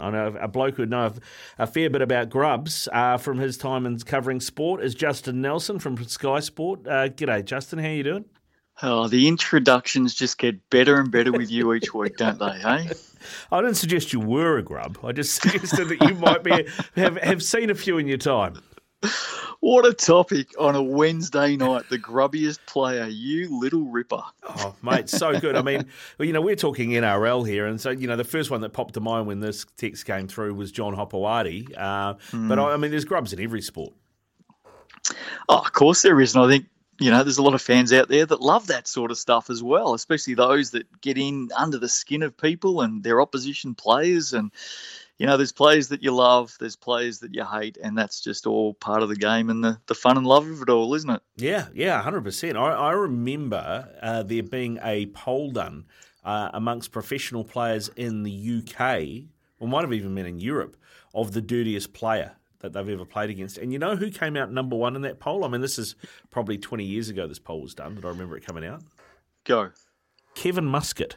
I 0.00 0.10
know 0.10 0.36
a 0.40 0.46
bloke 0.46 0.76
who'd 0.76 0.90
know 0.90 1.12
a 1.58 1.66
fair 1.66 1.90
bit 1.90 2.02
about 2.02 2.30
grubs 2.30 2.88
uh, 2.92 3.16
from 3.16 3.38
his 3.38 3.56
time 3.56 3.84
in 3.84 3.98
covering 3.98 4.40
sport 4.40 4.82
is 4.82 4.94
Justin 4.94 5.40
Nelson 5.40 5.80
from 5.80 5.96
Sky 6.04 6.38
Sport. 6.38 6.86
Uh, 6.86 7.08
g'day, 7.08 7.44
Justin. 7.44 7.80
How 7.80 7.88
you 7.88 8.04
doing? 8.04 8.24
Oh, 8.80 9.08
the 9.08 9.26
introductions 9.26 10.14
just 10.14 10.38
get 10.38 10.70
better 10.70 11.00
and 11.00 11.10
better 11.10 11.32
with 11.32 11.50
you 11.50 11.72
each 11.72 11.92
week, 11.92 12.16
don't 12.16 12.38
they? 12.38 12.60
Hey. 12.60 12.90
I 13.52 13.60
didn't 13.60 13.76
suggest 13.76 14.12
you 14.12 14.20
were 14.20 14.58
a 14.58 14.62
grub. 14.62 14.98
I 15.02 15.10
just 15.10 15.34
suggested 15.42 15.88
that 15.88 16.08
you 16.08 16.14
might 16.14 16.44
be 16.44 16.68
have 16.94 17.16
have 17.16 17.42
seen 17.42 17.70
a 17.70 17.74
few 17.74 17.98
in 17.98 18.06
your 18.06 18.18
time. 18.18 18.62
What 19.60 19.86
a 19.86 19.92
topic 19.92 20.54
on 20.58 20.76
a 20.76 20.82
Wednesday 20.82 21.56
night. 21.56 21.88
The 21.88 21.98
grubbiest 21.98 22.60
player, 22.66 23.06
you 23.06 23.58
little 23.58 23.84
ripper. 23.84 24.22
Oh, 24.48 24.74
mate, 24.82 25.08
so 25.08 25.38
good. 25.38 25.56
I 25.56 25.62
mean, 25.62 25.84
well, 26.18 26.26
you 26.26 26.32
know, 26.32 26.40
we're 26.40 26.56
talking 26.56 26.90
NRL 26.90 27.46
here. 27.46 27.66
And 27.66 27.80
so, 27.80 27.90
you 27.90 28.06
know, 28.06 28.16
the 28.16 28.24
first 28.24 28.50
one 28.50 28.60
that 28.60 28.70
popped 28.70 28.94
to 28.94 29.00
mind 29.00 29.26
when 29.26 29.40
this 29.40 29.66
text 29.76 30.06
came 30.06 30.28
through 30.28 30.54
was 30.54 30.70
John 30.70 30.94
Hopoate. 30.94 31.76
Uh, 31.76 32.14
mm. 32.30 32.48
But, 32.48 32.58
I, 32.58 32.74
I 32.74 32.76
mean, 32.76 32.90
there's 32.90 33.04
grubs 33.04 33.32
in 33.32 33.40
every 33.40 33.60
sport. 33.60 33.94
Oh, 35.48 35.58
of 35.58 35.72
course 35.72 36.02
there 36.02 36.20
is. 36.20 36.34
And 36.34 36.44
I 36.44 36.48
think 36.48 36.66
you 37.00 37.10
know, 37.10 37.22
there's 37.22 37.38
a 37.38 37.42
lot 37.42 37.54
of 37.54 37.62
fans 37.62 37.92
out 37.92 38.08
there 38.08 38.26
that 38.26 38.40
love 38.40 38.66
that 38.66 38.88
sort 38.88 39.12
of 39.12 39.18
stuff 39.18 39.50
as 39.50 39.62
well, 39.62 39.94
especially 39.94 40.34
those 40.34 40.72
that 40.72 41.00
get 41.00 41.16
in 41.16 41.48
under 41.56 41.78
the 41.78 41.88
skin 41.88 42.24
of 42.24 42.36
people 42.36 42.80
and 42.80 43.04
their 43.04 43.20
opposition 43.20 43.74
players. 43.74 44.32
And, 44.32 44.50
you 45.18 45.26
know, 45.26 45.36
there's 45.36 45.52
plays 45.52 45.88
that 45.88 46.02
you 46.02 46.12
love, 46.12 46.56
there's 46.60 46.76
plays 46.76 47.18
that 47.20 47.34
you 47.34 47.44
hate, 47.44 47.76
and 47.82 47.98
that's 47.98 48.20
just 48.20 48.46
all 48.46 48.74
part 48.74 49.02
of 49.02 49.08
the 49.08 49.16
game 49.16 49.50
and 49.50 49.62
the, 49.64 49.78
the 49.86 49.94
fun 49.94 50.16
and 50.16 50.26
love 50.26 50.46
of 50.46 50.62
it 50.62 50.70
all, 50.70 50.94
isn't 50.94 51.10
it? 51.10 51.20
Yeah, 51.36 51.66
yeah, 51.74 52.00
100%. 52.02 52.56
I, 52.56 52.72
I 52.72 52.92
remember 52.92 53.88
uh, 54.00 54.22
there 54.22 54.44
being 54.44 54.78
a 54.82 55.06
poll 55.06 55.50
done 55.50 55.86
uh, 56.24 56.50
amongst 56.54 56.92
professional 56.92 57.42
players 57.42 57.90
in 57.96 58.22
the 58.22 58.62
UK, 58.62 59.28
or 59.58 59.66
might 59.66 59.82
have 59.82 59.92
even 59.92 60.14
been 60.14 60.26
in 60.26 60.38
Europe, 60.38 60.76
of 61.14 61.32
the 61.32 61.42
dirtiest 61.42 61.92
player 61.92 62.32
that 62.60 62.72
they've 62.72 62.88
ever 62.88 63.04
played 63.04 63.30
against. 63.30 63.58
And 63.58 63.72
you 63.72 63.78
know 63.78 63.96
who 63.96 64.10
came 64.10 64.36
out 64.36 64.52
number 64.52 64.76
one 64.76 64.94
in 64.94 65.02
that 65.02 65.18
poll? 65.18 65.44
I 65.44 65.48
mean, 65.48 65.60
this 65.60 65.78
is 65.78 65.96
probably 66.30 66.58
20 66.58 66.84
years 66.84 67.08
ago 67.08 67.26
this 67.26 67.38
poll 67.38 67.62
was 67.62 67.74
done, 67.74 67.94
but 67.94 68.04
I 68.04 68.08
remember 68.08 68.36
it 68.36 68.46
coming 68.46 68.64
out. 68.64 68.82
Go. 69.44 69.70
Kevin 70.34 70.66
Muscat. 70.66 71.16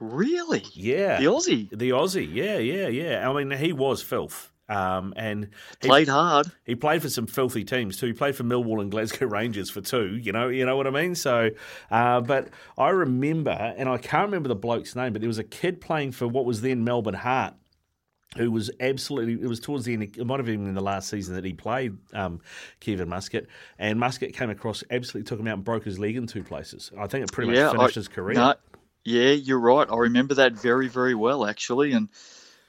Really? 0.00 0.64
Yeah. 0.72 1.20
The 1.20 1.26
Aussie? 1.26 1.70
The 1.70 1.90
Aussie, 1.90 2.28
yeah, 2.32 2.58
yeah, 2.58 2.88
yeah. 2.88 3.28
I 3.28 3.44
mean, 3.44 3.56
he 3.56 3.72
was 3.72 4.02
filth. 4.02 4.50
Um, 4.70 5.12
and 5.16 5.48
he, 5.82 5.88
played 5.88 6.08
hard. 6.08 6.50
He 6.64 6.76
played 6.76 7.02
for 7.02 7.08
some 7.08 7.26
filthy 7.26 7.64
teams 7.64 7.96
too. 7.96 8.06
He 8.06 8.12
played 8.12 8.36
for 8.36 8.44
Millwall 8.44 8.80
and 8.80 8.90
Glasgow 8.90 9.26
Rangers 9.28 9.68
for 9.68 9.80
two. 9.80 10.16
You 10.16 10.30
know, 10.30 10.48
you 10.48 10.64
know 10.64 10.76
what 10.76 10.86
I 10.86 10.90
mean. 10.90 11.16
So, 11.16 11.50
uh, 11.90 12.20
but 12.20 12.50
I 12.78 12.90
remember, 12.90 13.50
and 13.50 13.88
I 13.88 13.98
can't 13.98 14.26
remember 14.26 14.48
the 14.48 14.54
bloke's 14.54 14.94
name, 14.94 15.12
but 15.12 15.22
there 15.22 15.28
was 15.28 15.38
a 15.38 15.44
kid 15.44 15.80
playing 15.80 16.12
for 16.12 16.28
what 16.28 16.44
was 16.44 16.60
then 16.60 16.84
Melbourne 16.84 17.14
Heart 17.14 17.54
who 18.36 18.50
was 18.50 18.70
absolutely, 18.78 19.42
it 19.42 19.48
was 19.48 19.58
towards 19.58 19.84
the 19.84 19.92
end, 19.92 20.04
it 20.04 20.24
might 20.24 20.38
have 20.38 20.46
been 20.46 20.66
in 20.66 20.74
the 20.74 20.80
last 20.80 21.08
season 21.08 21.34
that 21.34 21.44
he 21.44 21.52
played 21.52 21.96
um, 22.14 22.40
Kevin 22.78 23.08
Muscat, 23.08 23.46
and 23.78 23.98
Muscat 23.98 24.32
came 24.34 24.50
across, 24.50 24.84
absolutely 24.90 25.28
took 25.28 25.40
him 25.40 25.48
out 25.48 25.54
and 25.54 25.64
broke 25.64 25.84
his 25.84 25.98
leg 25.98 26.16
in 26.16 26.28
two 26.28 26.44
places. 26.44 26.92
I 26.96 27.08
think 27.08 27.24
it 27.24 27.32
pretty 27.32 27.52
yeah, 27.52 27.72
much 27.72 27.76
finished 27.76 27.96
I, 27.96 28.00
his 28.00 28.08
career. 28.08 28.34
No, 28.36 28.54
yeah, 29.10 29.32
you're 29.32 29.60
right. 29.60 29.88
I 29.90 29.96
remember 29.96 30.34
that 30.34 30.52
very, 30.52 30.88
very 30.88 31.14
well, 31.14 31.46
actually. 31.46 31.92
And 31.92 32.08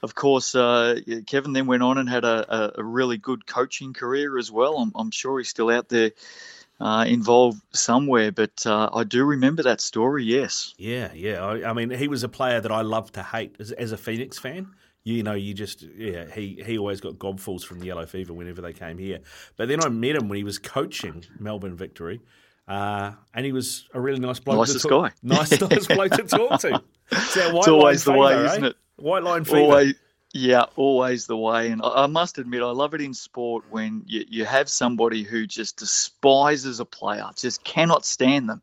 of 0.02 0.14
course, 0.14 0.54
uh, 0.54 1.00
Kevin 1.26 1.52
then 1.52 1.66
went 1.66 1.82
on 1.82 1.98
and 1.98 2.08
had 2.08 2.24
a, 2.24 2.78
a, 2.78 2.84
really 2.84 3.18
good 3.18 3.46
coaching 3.46 3.92
career 3.92 4.36
as 4.36 4.50
well. 4.50 4.78
I'm, 4.78 4.92
I'm 4.94 5.10
sure 5.10 5.38
he's 5.38 5.48
still 5.48 5.70
out 5.70 5.88
there. 5.88 6.12
Uh, 6.80 7.04
involved 7.04 7.60
somewhere, 7.72 8.32
but 8.32 8.66
uh, 8.66 8.90
I 8.92 9.04
do 9.04 9.24
remember 9.24 9.62
that 9.62 9.80
story. 9.80 10.24
Yes. 10.24 10.74
Yeah, 10.78 11.12
yeah. 11.14 11.40
I, 11.40 11.70
I, 11.70 11.72
mean, 11.74 11.90
he 11.90 12.08
was 12.08 12.24
a 12.24 12.28
player 12.28 12.60
that 12.60 12.72
I 12.72 12.80
loved 12.80 13.14
to 13.14 13.22
hate 13.22 13.54
as, 13.60 13.70
as 13.70 13.92
a 13.92 13.96
Phoenix 13.96 14.36
fan 14.36 14.74
you 15.04 15.22
know, 15.22 15.32
you 15.32 15.52
just 15.52 15.82
yeah, 15.82 16.26
he 16.32 16.62
he 16.64 16.78
always 16.78 17.00
got 17.00 17.18
gobfuls 17.18 17.64
from 17.64 17.80
the 17.80 17.86
yellow 17.86 18.06
fever 18.06 18.32
whenever 18.32 18.62
they 18.62 18.72
came 18.72 18.98
here. 18.98 19.18
But 19.56 19.68
then 19.68 19.82
I 19.82 19.88
met 19.88 20.16
him 20.16 20.28
when 20.28 20.36
he 20.36 20.44
was 20.44 20.58
coaching 20.58 21.24
Melbourne 21.38 21.76
Victory, 21.76 22.20
uh, 22.72 23.12
and 23.34 23.44
he 23.44 23.52
was 23.52 23.86
a 23.92 24.00
really 24.00 24.20
nice 24.20 24.38
bloke. 24.38 24.58
Nicest 24.58 24.82
to 24.82 24.88
talk, 24.88 25.08
guy, 25.08 25.14
nice 25.22 25.60
nice 25.60 25.86
bloke 25.86 26.12
to 26.12 26.24
talk 26.24 26.60
to. 26.60 26.82
It's, 27.14 27.36
it's 27.36 27.68
always 27.68 28.04
the 28.04 28.12
fever, 28.12 28.24
way, 28.24 28.34
eh? 28.34 28.44
isn't 28.46 28.64
it? 28.64 28.76
White 28.96 29.22
line 29.22 29.44
fever. 29.44 29.58
Always, 29.58 29.94
yeah, 30.32 30.64
always 30.76 31.26
the 31.26 31.36
way. 31.36 31.68
And 31.70 31.82
I, 31.82 32.04
I, 32.04 32.06
must 32.06 32.38
admit, 32.38 32.62
I 32.62 32.70
love 32.70 32.94
it 32.94 33.02
in 33.02 33.12
sport 33.12 33.64
when 33.68 34.02
you, 34.06 34.24
you 34.26 34.44
have 34.46 34.70
somebody 34.70 35.22
who 35.22 35.46
just 35.46 35.76
despises 35.76 36.80
a 36.80 36.86
player, 36.86 37.26
just 37.36 37.62
cannot 37.64 38.06
stand 38.06 38.48
them, 38.48 38.62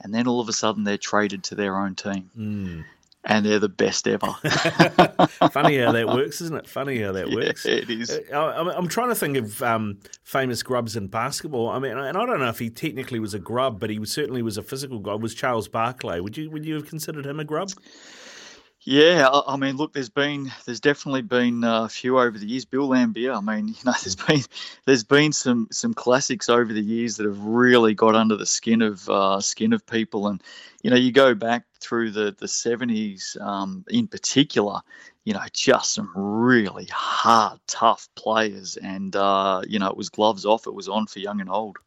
and 0.00 0.14
then 0.14 0.26
all 0.26 0.40
of 0.40 0.48
a 0.48 0.54
sudden 0.54 0.84
they're 0.84 0.96
traded 0.96 1.44
to 1.44 1.54
their 1.54 1.76
own 1.76 1.94
team. 1.94 2.30
Mm 2.34 2.84
and 3.24 3.44
they're 3.44 3.58
the 3.58 3.68
best 3.68 4.06
ever. 4.06 4.26
Funny 5.50 5.78
how 5.78 5.92
that 5.92 6.06
works, 6.14 6.40
isn't 6.40 6.56
it? 6.56 6.68
Funny 6.68 7.00
how 7.00 7.12
that 7.12 7.30
works. 7.30 7.64
It 7.64 7.88
is. 7.88 8.10
Uh, 8.32 8.72
I'm 8.76 8.88
trying 8.88 9.08
to 9.08 9.14
think 9.14 9.36
of 9.36 9.62
um, 9.62 9.98
famous 10.22 10.62
grubs 10.62 10.96
in 10.96 11.06
basketball. 11.06 11.70
I 11.70 11.78
mean, 11.78 11.96
and 11.96 12.16
I 12.16 12.26
don't 12.26 12.38
know 12.38 12.48
if 12.48 12.58
he 12.58 12.70
technically 12.70 13.20
was 13.20 13.34
a 13.34 13.38
grub, 13.38 13.80
but 13.80 13.90
he 13.90 14.04
certainly 14.04 14.42
was 14.42 14.58
a 14.58 14.62
physical 14.62 14.98
guy. 14.98 15.14
Was 15.14 15.34
Charles 15.34 15.68
Barkley? 15.68 16.20
Would 16.20 16.36
you 16.36 16.50
would 16.50 16.64
you 16.64 16.74
have 16.74 16.86
considered 16.86 17.26
him 17.26 17.40
a 17.40 17.44
grub? 17.44 17.70
Yeah, 18.86 19.30
I 19.46 19.56
mean, 19.56 19.76
look, 19.76 19.94
there's 19.94 20.10
been, 20.10 20.52
there's 20.66 20.80
definitely 20.80 21.22
been 21.22 21.64
a 21.64 21.88
few 21.88 22.18
over 22.18 22.36
the 22.38 22.44
years. 22.46 22.66
Bill 22.66 22.86
Laimbeer, 22.86 23.34
I 23.34 23.40
mean, 23.40 23.68
you 23.68 23.74
know, 23.86 23.92
there's 24.02 24.14
been, 24.16 24.42
there's 24.84 25.04
been 25.04 25.32
some, 25.32 25.68
some 25.70 25.94
classics 25.94 26.50
over 26.50 26.70
the 26.70 26.82
years 26.82 27.16
that 27.16 27.24
have 27.26 27.38
really 27.40 27.94
got 27.94 28.14
under 28.14 28.36
the 28.36 28.44
skin 28.44 28.82
of, 28.82 29.08
uh, 29.08 29.40
skin 29.40 29.72
of 29.72 29.86
people, 29.86 30.28
and 30.28 30.42
you 30.82 30.90
know, 30.90 30.96
you 30.96 31.12
go 31.12 31.34
back 31.34 31.64
through 31.80 32.10
the 32.10 32.36
the 32.38 32.46
70s, 32.46 33.40
um, 33.40 33.84
in 33.88 34.06
particular, 34.06 34.80
you 35.24 35.32
know, 35.32 35.40
just 35.54 35.94
some 35.94 36.10
really 36.14 36.86
hard, 36.92 37.58
tough 37.66 38.06
players, 38.16 38.76
and 38.76 39.16
uh, 39.16 39.62
you 39.66 39.78
know, 39.78 39.88
it 39.88 39.96
was 39.96 40.10
gloves 40.10 40.44
off, 40.44 40.66
it 40.66 40.74
was 40.74 40.88
on 40.88 41.06
for 41.06 41.20
young 41.20 41.40
and 41.40 41.48
old. 41.48 41.78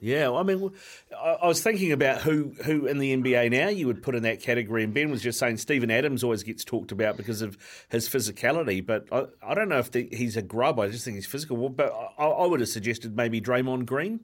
Yeah, 0.00 0.30
I 0.30 0.44
mean, 0.44 0.70
I 1.16 1.46
was 1.46 1.60
thinking 1.60 1.90
about 1.90 2.20
who 2.20 2.54
who 2.64 2.86
in 2.86 2.98
the 2.98 3.16
NBA 3.16 3.50
now 3.50 3.68
you 3.68 3.88
would 3.88 4.02
put 4.02 4.14
in 4.14 4.22
that 4.22 4.40
category, 4.40 4.84
and 4.84 4.94
Ben 4.94 5.10
was 5.10 5.22
just 5.22 5.40
saying 5.40 5.56
Steven 5.56 5.90
Adams 5.90 6.22
always 6.22 6.44
gets 6.44 6.64
talked 6.64 6.92
about 6.92 7.16
because 7.16 7.42
of 7.42 7.58
his 7.88 8.08
physicality, 8.08 8.84
but 8.84 9.06
I, 9.10 9.24
I 9.42 9.54
don't 9.54 9.68
know 9.68 9.78
if 9.78 9.90
the, 9.90 10.08
he's 10.12 10.36
a 10.36 10.42
grub. 10.42 10.78
I 10.78 10.88
just 10.88 11.04
think 11.04 11.16
he's 11.16 11.26
physical. 11.26 11.68
But 11.68 11.92
I, 12.16 12.26
I 12.26 12.46
would 12.46 12.60
have 12.60 12.68
suggested 12.68 13.16
maybe 13.16 13.40
Draymond 13.40 13.86
Green. 13.86 14.20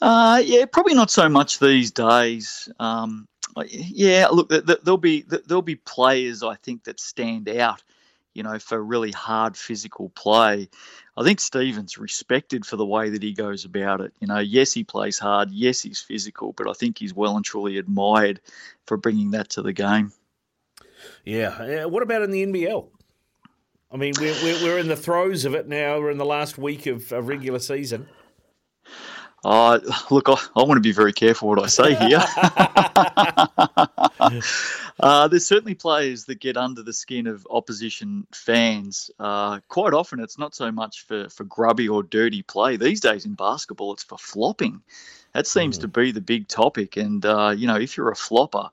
Uh, 0.00 0.42
yeah, 0.44 0.64
probably 0.64 0.94
not 0.94 1.10
so 1.10 1.28
much 1.28 1.58
these 1.58 1.90
days. 1.90 2.68
Um, 2.80 3.28
yeah, 3.68 4.28
look, 4.28 4.48
there'll 4.48 4.96
be 4.96 5.22
there'll 5.22 5.62
be 5.62 5.76
players 5.76 6.42
I 6.42 6.54
think 6.56 6.84
that 6.84 6.98
stand 6.98 7.48
out 7.50 7.82
you 8.34 8.42
know, 8.42 8.58
for 8.58 8.82
really 8.82 9.12
hard 9.12 9.56
physical 9.56 10.10
play. 10.10 10.68
I 11.16 11.22
think 11.22 11.40
Stevens 11.40 11.96
respected 11.96 12.66
for 12.66 12.76
the 12.76 12.84
way 12.84 13.08
that 13.10 13.22
he 13.22 13.32
goes 13.32 13.64
about 13.64 14.00
it. 14.00 14.12
You 14.20 14.26
know, 14.26 14.40
yes, 14.40 14.72
he 14.72 14.84
plays 14.84 15.18
hard. 15.18 15.50
Yes, 15.50 15.80
he's 15.80 16.00
physical, 16.00 16.52
but 16.52 16.68
I 16.68 16.72
think 16.72 16.98
he's 16.98 17.14
well 17.14 17.36
and 17.36 17.44
truly 17.44 17.78
admired 17.78 18.40
for 18.86 18.96
bringing 18.96 19.30
that 19.30 19.50
to 19.50 19.62
the 19.62 19.72
game. 19.72 20.12
Yeah. 21.24 21.84
Uh, 21.84 21.88
what 21.88 22.02
about 22.02 22.22
in 22.22 22.30
the 22.30 22.44
NBL? 22.44 22.88
I 23.92 23.96
mean, 23.96 24.14
we're, 24.18 24.34
we're, 24.42 24.62
we're 24.64 24.78
in 24.78 24.88
the 24.88 24.96
throes 24.96 25.44
of 25.44 25.54
it 25.54 25.68
now. 25.68 26.00
We're 26.00 26.10
in 26.10 26.18
the 26.18 26.24
last 26.24 26.58
week 26.58 26.86
of 26.86 27.12
a 27.12 27.22
regular 27.22 27.60
season. 27.60 28.08
Uh, 29.44 29.78
look, 30.10 30.28
I, 30.28 30.36
I, 30.56 30.62
want 30.62 30.78
to 30.78 30.80
be 30.80 30.92
very 30.92 31.12
careful 31.12 31.48
what 31.48 31.62
I 31.62 31.66
say 31.66 31.94
here. 31.94 32.22
uh, 35.00 35.28
there's 35.28 35.46
certainly 35.46 35.74
players 35.74 36.24
that 36.24 36.40
get 36.40 36.56
under 36.56 36.82
the 36.82 36.94
skin 36.94 37.26
of 37.26 37.46
opposition 37.50 38.26
fans. 38.32 39.10
Uh, 39.18 39.60
quite 39.68 39.92
often, 39.92 40.20
it's 40.20 40.38
not 40.38 40.54
so 40.54 40.72
much 40.72 41.04
for, 41.06 41.28
for 41.28 41.44
grubby 41.44 41.88
or 41.88 42.02
dirty 42.02 42.40
play. 42.40 42.76
These 42.76 43.00
days 43.00 43.26
in 43.26 43.34
basketball, 43.34 43.92
it's 43.92 44.04
for 44.04 44.16
flopping. 44.16 44.80
That 45.34 45.46
seems 45.46 45.76
mm. 45.76 45.82
to 45.82 45.88
be 45.88 46.12
the 46.12 46.22
big 46.22 46.48
topic. 46.48 46.96
And, 46.96 47.24
uh, 47.26 47.54
you 47.54 47.66
know, 47.66 47.76
if 47.76 47.98
you're 47.98 48.10
a 48.10 48.16
flopper, 48.16 48.70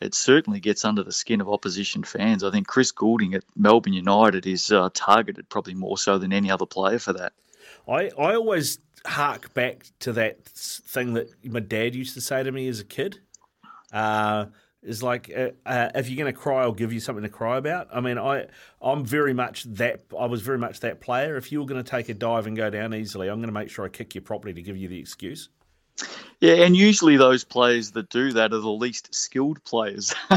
it 0.00 0.14
certainly 0.14 0.60
gets 0.60 0.86
under 0.86 1.02
the 1.02 1.12
skin 1.12 1.42
of 1.42 1.48
opposition 1.50 2.04
fans. 2.04 2.42
I 2.42 2.50
think 2.50 2.66
Chris 2.66 2.90
Goulding 2.90 3.34
at 3.34 3.44
Melbourne 3.54 3.92
United 3.92 4.46
is 4.46 4.72
uh, 4.72 4.88
targeted 4.94 5.48
probably 5.50 5.74
more 5.74 5.98
so 5.98 6.16
than 6.16 6.32
any 6.32 6.50
other 6.50 6.66
player 6.66 6.98
for 6.98 7.12
that. 7.14 7.34
I, 7.88 8.10
I 8.18 8.34
always 8.34 8.78
hark 9.06 9.54
back 9.54 9.86
to 10.00 10.12
that 10.14 10.44
thing 10.44 11.14
that 11.14 11.28
my 11.44 11.60
dad 11.60 11.94
used 11.94 12.14
to 12.14 12.20
say 12.20 12.42
to 12.42 12.52
me 12.52 12.68
as 12.68 12.80
a 12.80 12.84
kid. 12.84 13.20
Uh, 13.92 14.46
is 14.86 15.02
like 15.02 15.30
uh, 15.36 15.48
uh, 15.66 15.90
if 15.94 16.08
you're 16.08 16.22
going 16.22 16.32
to 16.32 16.38
cry, 16.38 16.62
I'll 16.62 16.72
give 16.72 16.92
you 16.92 17.00
something 17.00 17.24
to 17.24 17.28
cry 17.28 17.56
about. 17.56 17.88
I 17.92 18.00
mean, 18.00 18.18
I 18.18 18.46
I'm 18.80 19.04
very 19.04 19.34
much 19.34 19.64
that 19.64 20.04
I 20.18 20.26
was 20.26 20.42
very 20.42 20.58
much 20.58 20.80
that 20.80 21.00
player. 21.00 21.36
If 21.36 21.50
you 21.50 21.60
were 21.60 21.66
going 21.66 21.82
to 21.82 21.90
take 21.90 22.08
a 22.08 22.14
dive 22.14 22.46
and 22.46 22.56
go 22.56 22.70
down 22.70 22.94
easily, 22.94 23.28
I'm 23.28 23.38
going 23.38 23.48
to 23.48 23.52
make 23.52 23.68
sure 23.68 23.84
I 23.84 23.88
kick 23.88 24.14
you 24.14 24.20
properly 24.20 24.54
to 24.54 24.62
give 24.62 24.76
you 24.76 24.88
the 24.88 24.98
excuse. 24.98 25.48
Yeah, 26.40 26.54
and 26.54 26.76
usually 26.76 27.16
those 27.16 27.44
players 27.44 27.92
that 27.92 28.10
do 28.10 28.32
that 28.32 28.52
are 28.52 28.58
the 28.58 28.68
least 28.68 29.14
skilled 29.14 29.64
players. 29.64 30.14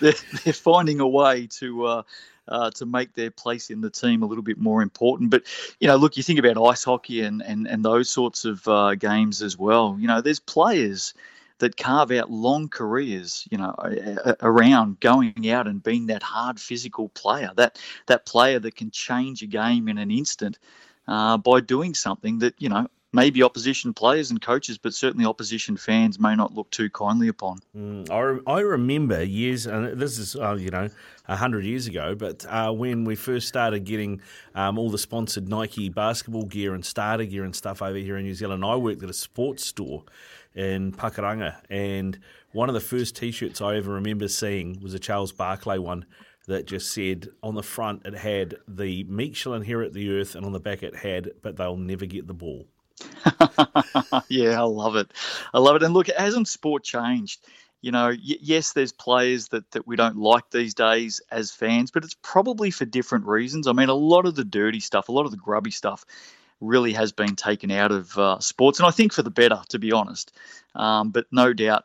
they're, 0.00 0.14
they're, 0.42 0.52
finding 0.54 1.00
a 1.00 1.06
way 1.06 1.46
to 1.58 1.84
uh, 1.84 2.02
uh, 2.48 2.70
to 2.72 2.86
make 2.86 3.14
their 3.14 3.30
place 3.30 3.70
in 3.70 3.80
the 3.80 3.90
team 3.90 4.22
a 4.22 4.26
little 4.26 4.42
bit 4.42 4.58
more 4.58 4.82
important. 4.82 5.30
But 5.30 5.44
you 5.80 5.88
know, 5.88 5.96
look, 5.96 6.16
you 6.16 6.22
think 6.22 6.38
about 6.38 6.62
ice 6.62 6.84
hockey 6.84 7.22
and 7.22 7.42
and, 7.42 7.66
and 7.66 7.84
those 7.84 8.10
sorts 8.10 8.44
of 8.44 8.66
uh, 8.68 8.94
games 8.94 9.42
as 9.42 9.58
well. 9.58 9.96
You 9.98 10.08
know, 10.08 10.20
there's 10.20 10.40
players 10.40 11.14
that 11.58 11.76
carve 11.76 12.10
out 12.10 12.30
long 12.30 12.68
careers, 12.68 13.46
you 13.50 13.58
know, 13.58 13.74
around 14.42 14.98
going 15.00 15.50
out 15.50 15.66
and 15.66 15.82
being 15.82 16.06
that 16.06 16.22
hard 16.22 16.58
physical 16.58 17.08
player, 17.10 17.50
that 17.56 17.80
that 18.06 18.26
player 18.26 18.58
that 18.58 18.74
can 18.74 18.90
change 18.90 19.42
a 19.42 19.46
game 19.46 19.88
in 19.88 19.98
an 19.98 20.10
instant 20.10 20.58
uh, 21.06 21.36
by 21.36 21.60
doing 21.60 21.94
something 21.94 22.38
that 22.40 22.54
you 22.58 22.68
know 22.68 22.88
maybe 23.14 23.42
opposition 23.44 23.94
players 23.94 24.30
and 24.30 24.42
coaches, 24.42 24.76
but 24.76 24.92
certainly 24.92 25.24
opposition 25.24 25.76
fans 25.76 26.18
may 26.18 26.34
not 26.34 26.52
look 26.52 26.68
too 26.70 26.90
kindly 26.90 27.28
upon. 27.28 27.60
Mm, 27.74 28.10
I, 28.10 28.52
I 28.52 28.60
remember 28.60 29.22
years, 29.22 29.66
and 29.66 29.98
this 30.00 30.18
is, 30.18 30.34
uh, 30.34 30.54
you 30.54 30.70
know, 30.70 30.90
100 31.26 31.64
years 31.64 31.86
ago, 31.86 32.16
but 32.16 32.44
uh, 32.48 32.72
when 32.72 33.04
we 33.04 33.14
first 33.14 33.46
started 33.46 33.84
getting 33.84 34.20
um, 34.54 34.78
all 34.78 34.90
the 34.90 34.98
sponsored 34.98 35.48
Nike 35.48 35.88
basketball 35.88 36.44
gear 36.44 36.74
and 36.74 36.84
starter 36.84 37.24
gear 37.24 37.44
and 37.44 37.54
stuff 37.54 37.80
over 37.80 37.96
here 37.96 38.16
in 38.16 38.24
New 38.24 38.34
Zealand, 38.34 38.64
I 38.64 38.74
worked 38.74 39.02
at 39.02 39.08
a 39.08 39.14
sports 39.14 39.64
store 39.64 40.02
in 40.54 40.92
Pakuranga, 40.92 41.56
and 41.70 42.18
one 42.52 42.68
of 42.68 42.74
the 42.74 42.80
first 42.80 43.16
t 43.16 43.30
shirts 43.30 43.60
I 43.60 43.76
ever 43.76 43.92
remember 43.92 44.28
seeing 44.28 44.80
was 44.80 44.92
a 44.92 44.98
Charles 44.98 45.32
Barkley 45.32 45.78
one 45.78 46.04
that 46.46 46.66
just 46.66 46.92
said 46.92 47.28
on 47.42 47.54
the 47.54 47.62
front 47.62 48.04
it 48.04 48.14
had 48.14 48.56
the 48.68 49.04
meek 49.04 49.34
shall 49.34 49.54
inherit 49.54 49.94
the 49.94 50.10
earth, 50.18 50.34
and 50.34 50.44
on 50.44 50.52
the 50.52 50.60
back 50.60 50.82
it 50.82 50.96
had, 50.96 51.30
but 51.42 51.56
they'll 51.56 51.76
never 51.76 52.06
get 52.06 52.26
the 52.26 52.34
ball. 52.34 52.66
yeah, 54.28 54.60
I 54.60 54.64
love 54.64 54.96
it. 54.96 55.10
I 55.52 55.58
love 55.58 55.76
it. 55.76 55.82
And 55.82 55.94
look, 55.94 56.08
hasn't 56.08 56.48
sport 56.48 56.84
changed? 56.84 57.40
You 57.80 57.92
know, 57.92 58.08
y- 58.08 58.38
yes, 58.40 58.72
there's 58.72 58.92
players 58.92 59.48
that, 59.48 59.70
that 59.72 59.86
we 59.86 59.96
don't 59.96 60.16
like 60.16 60.50
these 60.50 60.74
days 60.74 61.20
as 61.30 61.50
fans, 61.50 61.90
but 61.90 62.04
it's 62.04 62.16
probably 62.22 62.70
for 62.70 62.84
different 62.84 63.26
reasons. 63.26 63.66
I 63.66 63.72
mean, 63.72 63.88
a 63.88 63.94
lot 63.94 64.26
of 64.26 64.34
the 64.34 64.44
dirty 64.44 64.80
stuff, 64.80 65.08
a 65.08 65.12
lot 65.12 65.26
of 65.26 65.30
the 65.30 65.36
grubby 65.36 65.70
stuff 65.70 66.04
really 66.60 66.92
has 66.92 67.12
been 67.12 67.36
taken 67.36 67.70
out 67.70 67.92
of 67.92 68.16
uh, 68.18 68.38
sports, 68.38 68.78
and 68.78 68.86
I 68.86 68.90
think 68.90 69.12
for 69.12 69.22
the 69.22 69.30
better, 69.30 69.60
to 69.68 69.78
be 69.78 69.92
honest. 69.92 70.32
Um, 70.74 71.10
but 71.10 71.26
no 71.30 71.52
doubt, 71.52 71.84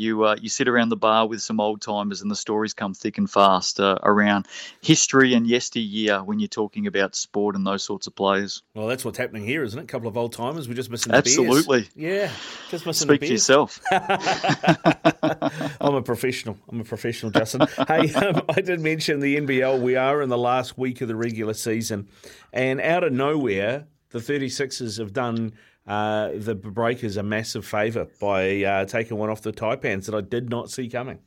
you 0.00 0.24
uh, 0.24 0.36
you 0.40 0.48
sit 0.48 0.66
around 0.66 0.88
the 0.88 0.96
bar 0.96 1.28
with 1.28 1.42
some 1.42 1.60
old 1.60 1.82
timers, 1.82 2.22
and 2.22 2.30
the 2.30 2.36
stories 2.36 2.72
come 2.72 2.94
thick 2.94 3.18
and 3.18 3.30
fast 3.30 3.78
uh, 3.78 3.98
around 4.02 4.48
history 4.80 5.34
and 5.34 5.46
yesteryear 5.46 6.24
when 6.24 6.40
you're 6.40 6.48
talking 6.48 6.86
about 6.86 7.14
sport 7.14 7.54
and 7.54 7.66
those 7.66 7.82
sorts 7.82 8.06
of 8.06 8.16
players. 8.16 8.62
Well, 8.74 8.86
that's 8.86 9.04
what's 9.04 9.18
happening 9.18 9.44
here, 9.44 9.62
isn't 9.62 9.78
it? 9.78 9.82
A 9.82 9.86
couple 9.86 10.08
of 10.08 10.16
old 10.16 10.32
timers. 10.32 10.68
We're 10.68 10.74
just 10.74 10.90
missing 10.90 11.12
absolutely. 11.12 11.88
Yeah, 11.94 12.32
just 12.70 12.86
missing 12.86 13.08
Speak 13.08 13.20
for 13.20 13.26
yourself. 13.26 13.78
I'm 13.92 15.94
a 15.94 16.02
professional. 16.02 16.56
I'm 16.68 16.80
a 16.80 16.84
professional, 16.84 17.30
Justin. 17.30 17.66
hey, 17.88 18.12
um, 18.14 18.42
I 18.48 18.60
did 18.60 18.80
mention 18.80 19.20
the 19.20 19.36
NBL. 19.36 19.82
We 19.82 19.96
are 19.96 20.22
in 20.22 20.30
the 20.30 20.38
last 20.38 20.78
week 20.78 21.02
of 21.02 21.08
the 21.08 21.16
regular 21.16 21.54
season, 21.54 22.08
and 22.52 22.80
out 22.80 23.04
of 23.04 23.12
nowhere, 23.12 23.86
the 24.10 24.18
36ers 24.18 24.98
have 24.98 25.12
done 25.12 25.52
uh, 25.90 26.30
the 26.36 26.54
Breakers 26.54 27.16
a 27.16 27.22
massive 27.24 27.66
favour 27.66 28.06
by 28.20 28.62
uh, 28.62 28.84
taking 28.84 29.18
one 29.18 29.28
off 29.28 29.42
the 29.42 29.52
Taipans 29.52 30.06
that 30.06 30.14
I 30.14 30.20
did 30.20 30.48
not 30.48 30.70
see 30.70 30.88
coming. 30.88 31.18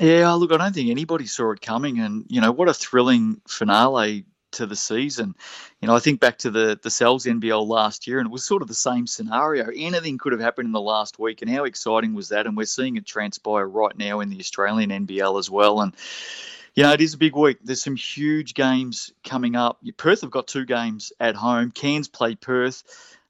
Yeah, 0.00 0.32
look, 0.32 0.50
I 0.50 0.56
don't 0.56 0.74
think 0.74 0.90
anybody 0.90 1.26
saw 1.26 1.52
it 1.52 1.60
coming, 1.60 2.00
and 2.00 2.24
you 2.28 2.40
know 2.40 2.50
what 2.50 2.68
a 2.68 2.74
thrilling 2.74 3.40
finale 3.46 4.24
to 4.52 4.66
the 4.66 4.74
season. 4.74 5.36
You 5.80 5.86
know, 5.86 5.94
I 5.94 6.00
think 6.00 6.18
back 6.18 6.38
to 6.38 6.50
the 6.50 6.76
the 6.82 6.90
Sal's 6.90 7.26
NBL 7.26 7.64
last 7.64 8.08
year, 8.08 8.18
and 8.18 8.26
it 8.26 8.32
was 8.32 8.44
sort 8.44 8.60
of 8.60 8.66
the 8.66 8.74
same 8.74 9.06
scenario. 9.06 9.68
Anything 9.72 10.18
could 10.18 10.32
have 10.32 10.40
happened 10.40 10.66
in 10.66 10.72
the 10.72 10.80
last 10.80 11.20
week, 11.20 11.40
and 11.40 11.48
how 11.48 11.62
exciting 11.62 12.12
was 12.12 12.30
that? 12.30 12.48
And 12.48 12.56
we're 12.56 12.64
seeing 12.64 12.96
it 12.96 13.06
transpire 13.06 13.68
right 13.68 13.96
now 13.96 14.18
in 14.18 14.30
the 14.30 14.40
Australian 14.40 14.90
NBL 14.90 15.38
as 15.38 15.48
well. 15.48 15.80
And 15.80 15.94
you 16.74 16.82
know, 16.82 16.92
it 16.92 17.00
is 17.00 17.14
a 17.14 17.18
big 17.18 17.36
week. 17.36 17.58
There's 17.62 17.84
some 17.84 17.94
huge 17.94 18.54
games 18.54 19.12
coming 19.22 19.54
up. 19.54 19.78
Perth 19.96 20.22
have 20.22 20.32
got 20.32 20.48
two 20.48 20.64
games 20.64 21.12
at 21.20 21.36
home. 21.36 21.70
Cairns 21.70 22.08
play 22.08 22.34
Perth. 22.34 22.82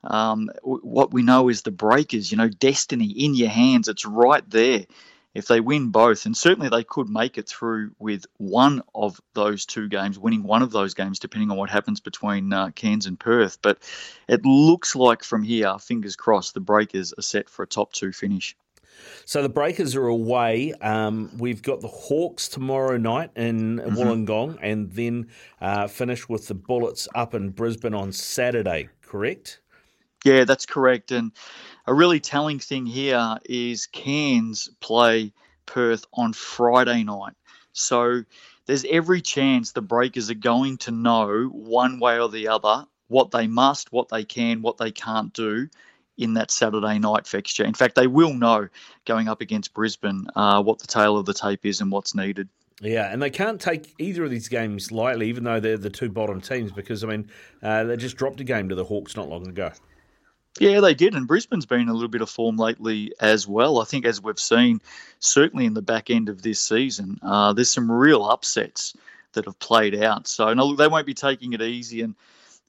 Um, 0.04 0.50
what 0.62 1.12
we 1.12 1.22
know 1.22 1.48
is 1.48 1.62
the 1.62 1.70
breakers, 1.70 2.30
you 2.30 2.36
know, 2.36 2.48
destiny 2.48 3.06
in 3.06 3.34
your 3.34 3.48
hands. 3.48 3.88
It's 3.88 4.04
right 4.04 4.48
there. 4.50 4.86
If 5.34 5.46
they 5.46 5.60
win 5.60 5.88
both, 5.88 6.26
and 6.26 6.36
certainly 6.36 6.68
they 6.68 6.84
could 6.84 7.08
make 7.08 7.38
it 7.38 7.48
through 7.48 7.92
with 7.98 8.26
one 8.36 8.82
of 8.94 9.18
those 9.32 9.64
two 9.64 9.88
games, 9.88 10.18
winning 10.18 10.42
one 10.42 10.60
of 10.60 10.72
those 10.72 10.92
games, 10.92 11.18
depending 11.18 11.50
on 11.50 11.56
what 11.56 11.70
happens 11.70 12.00
between 12.00 12.52
uh, 12.52 12.68
Cairns 12.74 13.06
and 13.06 13.18
Perth. 13.18 13.56
But 13.62 13.78
it 14.28 14.44
looks 14.44 14.94
like 14.94 15.24
from 15.24 15.42
here, 15.42 15.78
fingers 15.78 16.16
crossed, 16.16 16.52
the 16.52 16.60
Breakers 16.60 17.14
are 17.16 17.22
set 17.22 17.48
for 17.48 17.62
a 17.62 17.66
top 17.66 17.94
two 17.94 18.12
finish. 18.12 18.54
So 19.24 19.40
the 19.40 19.48
Breakers 19.48 19.96
are 19.96 20.06
away. 20.06 20.74
Um, 20.74 21.30
we've 21.38 21.62
got 21.62 21.80
the 21.80 21.88
Hawks 21.88 22.46
tomorrow 22.46 22.98
night 22.98 23.30
in 23.34 23.78
mm-hmm. 23.78 23.96
Wollongong, 23.96 24.58
and 24.60 24.92
then 24.92 25.28
uh, 25.62 25.86
finish 25.86 26.28
with 26.28 26.46
the 26.48 26.54
Bullets 26.54 27.08
up 27.14 27.32
in 27.32 27.50
Brisbane 27.50 27.94
on 27.94 28.12
Saturday. 28.12 28.90
Correct? 29.00 29.61
Yeah, 30.24 30.44
that's 30.44 30.66
correct. 30.66 31.10
And 31.10 31.32
a 31.86 31.94
really 31.94 32.20
telling 32.20 32.58
thing 32.58 32.86
here 32.86 33.36
is 33.44 33.86
Cairns 33.86 34.68
play 34.80 35.32
Perth 35.66 36.06
on 36.14 36.32
Friday 36.32 37.02
night. 37.02 37.34
So 37.72 38.22
there's 38.66 38.84
every 38.84 39.20
chance 39.20 39.72
the 39.72 39.82
Breakers 39.82 40.30
are 40.30 40.34
going 40.34 40.78
to 40.78 40.90
know 40.90 41.46
one 41.46 41.98
way 41.98 42.20
or 42.20 42.28
the 42.28 42.48
other 42.48 42.86
what 43.08 43.30
they 43.30 43.46
must, 43.46 43.92
what 43.92 44.08
they 44.08 44.24
can, 44.24 44.62
what 44.62 44.78
they 44.78 44.90
can't 44.90 45.32
do 45.32 45.68
in 46.16 46.34
that 46.34 46.50
Saturday 46.50 46.98
night 46.98 47.26
fixture. 47.26 47.64
In 47.64 47.74
fact, 47.74 47.94
they 47.94 48.06
will 48.06 48.32
know 48.32 48.68
going 49.04 49.28
up 49.28 49.40
against 49.40 49.74
Brisbane 49.74 50.26
uh, 50.34 50.62
what 50.62 50.78
the 50.78 50.86
tail 50.86 51.18
of 51.18 51.26
the 51.26 51.34
tape 51.34 51.66
is 51.66 51.80
and 51.80 51.90
what's 51.90 52.14
needed. 52.14 52.48
Yeah, 52.80 53.12
and 53.12 53.22
they 53.22 53.30
can't 53.30 53.60
take 53.60 53.94
either 53.98 54.24
of 54.24 54.30
these 54.30 54.48
games 54.48 54.90
lightly, 54.90 55.28
even 55.28 55.44
though 55.44 55.60
they're 55.60 55.76
the 55.76 55.90
two 55.90 56.08
bottom 56.08 56.40
teams, 56.40 56.72
because 56.72 57.04
I 57.04 57.08
mean 57.08 57.30
uh, 57.62 57.84
they 57.84 57.96
just 57.96 58.16
dropped 58.16 58.40
a 58.40 58.44
game 58.44 58.68
to 58.70 58.74
the 58.74 58.84
Hawks 58.84 59.14
not 59.14 59.28
long 59.28 59.46
ago. 59.46 59.70
Yeah, 60.60 60.80
they 60.80 60.94
did, 60.94 61.14
and 61.14 61.26
Brisbane's 61.26 61.64
been 61.64 61.88
a 61.88 61.94
little 61.94 62.08
bit 62.08 62.20
of 62.20 62.28
form 62.28 62.56
lately 62.56 63.12
as 63.20 63.48
well. 63.48 63.80
I 63.80 63.84
think, 63.84 64.04
as 64.04 64.22
we've 64.22 64.38
seen, 64.38 64.80
certainly 65.18 65.64
in 65.64 65.74
the 65.74 65.82
back 65.82 66.10
end 66.10 66.28
of 66.28 66.42
this 66.42 66.60
season, 66.60 67.18
uh, 67.22 67.52
there's 67.54 67.70
some 67.70 67.90
real 67.90 68.24
upsets 68.24 68.94
that 69.32 69.46
have 69.46 69.58
played 69.60 69.94
out. 70.02 70.28
So, 70.28 70.52
no, 70.52 70.76
they 70.76 70.88
won't 70.88 71.06
be 71.06 71.14
taking 71.14 71.54
it 71.54 71.62
easy, 71.62 72.02
and 72.02 72.14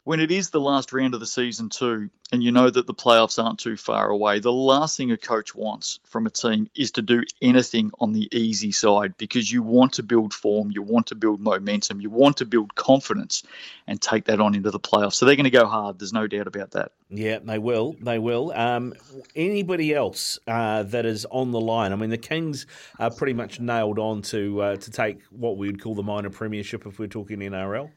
when 0.05 0.19
it 0.19 0.31
is 0.31 0.49
the 0.49 0.59
last 0.59 0.91
round 0.91 1.13
of 1.13 1.19
the 1.19 1.25
season 1.25 1.69
too, 1.69 2.09
and 2.31 2.43
you 2.43 2.51
know 2.51 2.69
that 2.69 2.87
the 2.87 2.93
playoffs 2.93 3.41
aren't 3.41 3.59
too 3.59 3.77
far 3.77 4.09
away, 4.09 4.39
the 4.39 4.51
last 4.51 4.97
thing 4.97 5.11
a 5.11 5.17
coach 5.17 5.55
wants 5.55 5.99
from 6.03 6.25
a 6.25 6.29
team 6.29 6.69
is 6.75 6.91
to 6.91 7.01
do 7.01 7.23
anything 7.41 7.91
on 7.99 8.11
the 8.11 8.27
easy 8.35 8.71
side 8.71 9.15
because 9.17 9.51
you 9.51 9.63
want 9.63 9.93
to 9.93 10.03
build 10.03 10.33
form, 10.33 10.71
you 10.71 10.81
want 10.81 11.07
to 11.07 11.15
build 11.15 11.39
momentum, 11.39 12.01
you 12.01 12.09
want 12.09 12.35
to 12.37 12.45
build 12.45 12.75
confidence 12.75 13.43
and 13.87 14.01
take 14.01 14.25
that 14.25 14.41
on 14.41 14.55
into 14.55 14.71
the 14.71 14.79
playoffs. 14.79 15.13
So 15.13 15.25
they're 15.25 15.37
going 15.37 15.45
to 15.45 15.49
go 15.49 15.67
hard. 15.67 15.99
There's 15.99 16.13
no 16.13 16.27
doubt 16.27 16.47
about 16.47 16.71
that. 16.71 16.91
Yeah, 17.09 17.39
they 17.39 17.59
will. 17.59 17.95
They 18.01 18.19
will. 18.19 18.51
Um, 18.51 18.93
anybody 19.35 19.93
else 19.93 20.37
uh, 20.47 20.83
that 20.83 21.05
is 21.05 21.25
on 21.31 21.51
the 21.51 21.61
line? 21.61 21.93
I 21.93 21.95
mean, 21.95 22.09
the 22.09 22.17
Kings 22.17 22.65
are 22.99 23.11
pretty 23.11 23.33
much 23.33 23.59
nailed 23.59 23.99
on 23.99 24.21
to 24.23 24.61
uh, 24.61 24.75
to 24.77 24.91
take 24.91 25.21
what 25.29 25.57
we 25.57 25.67
would 25.67 25.81
call 25.81 25.95
the 25.95 26.03
minor 26.03 26.29
premiership 26.29 26.85
if 26.85 26.99
we're 26.99 27.07
talking 27.07 27.39
NRL. 27.39 27.91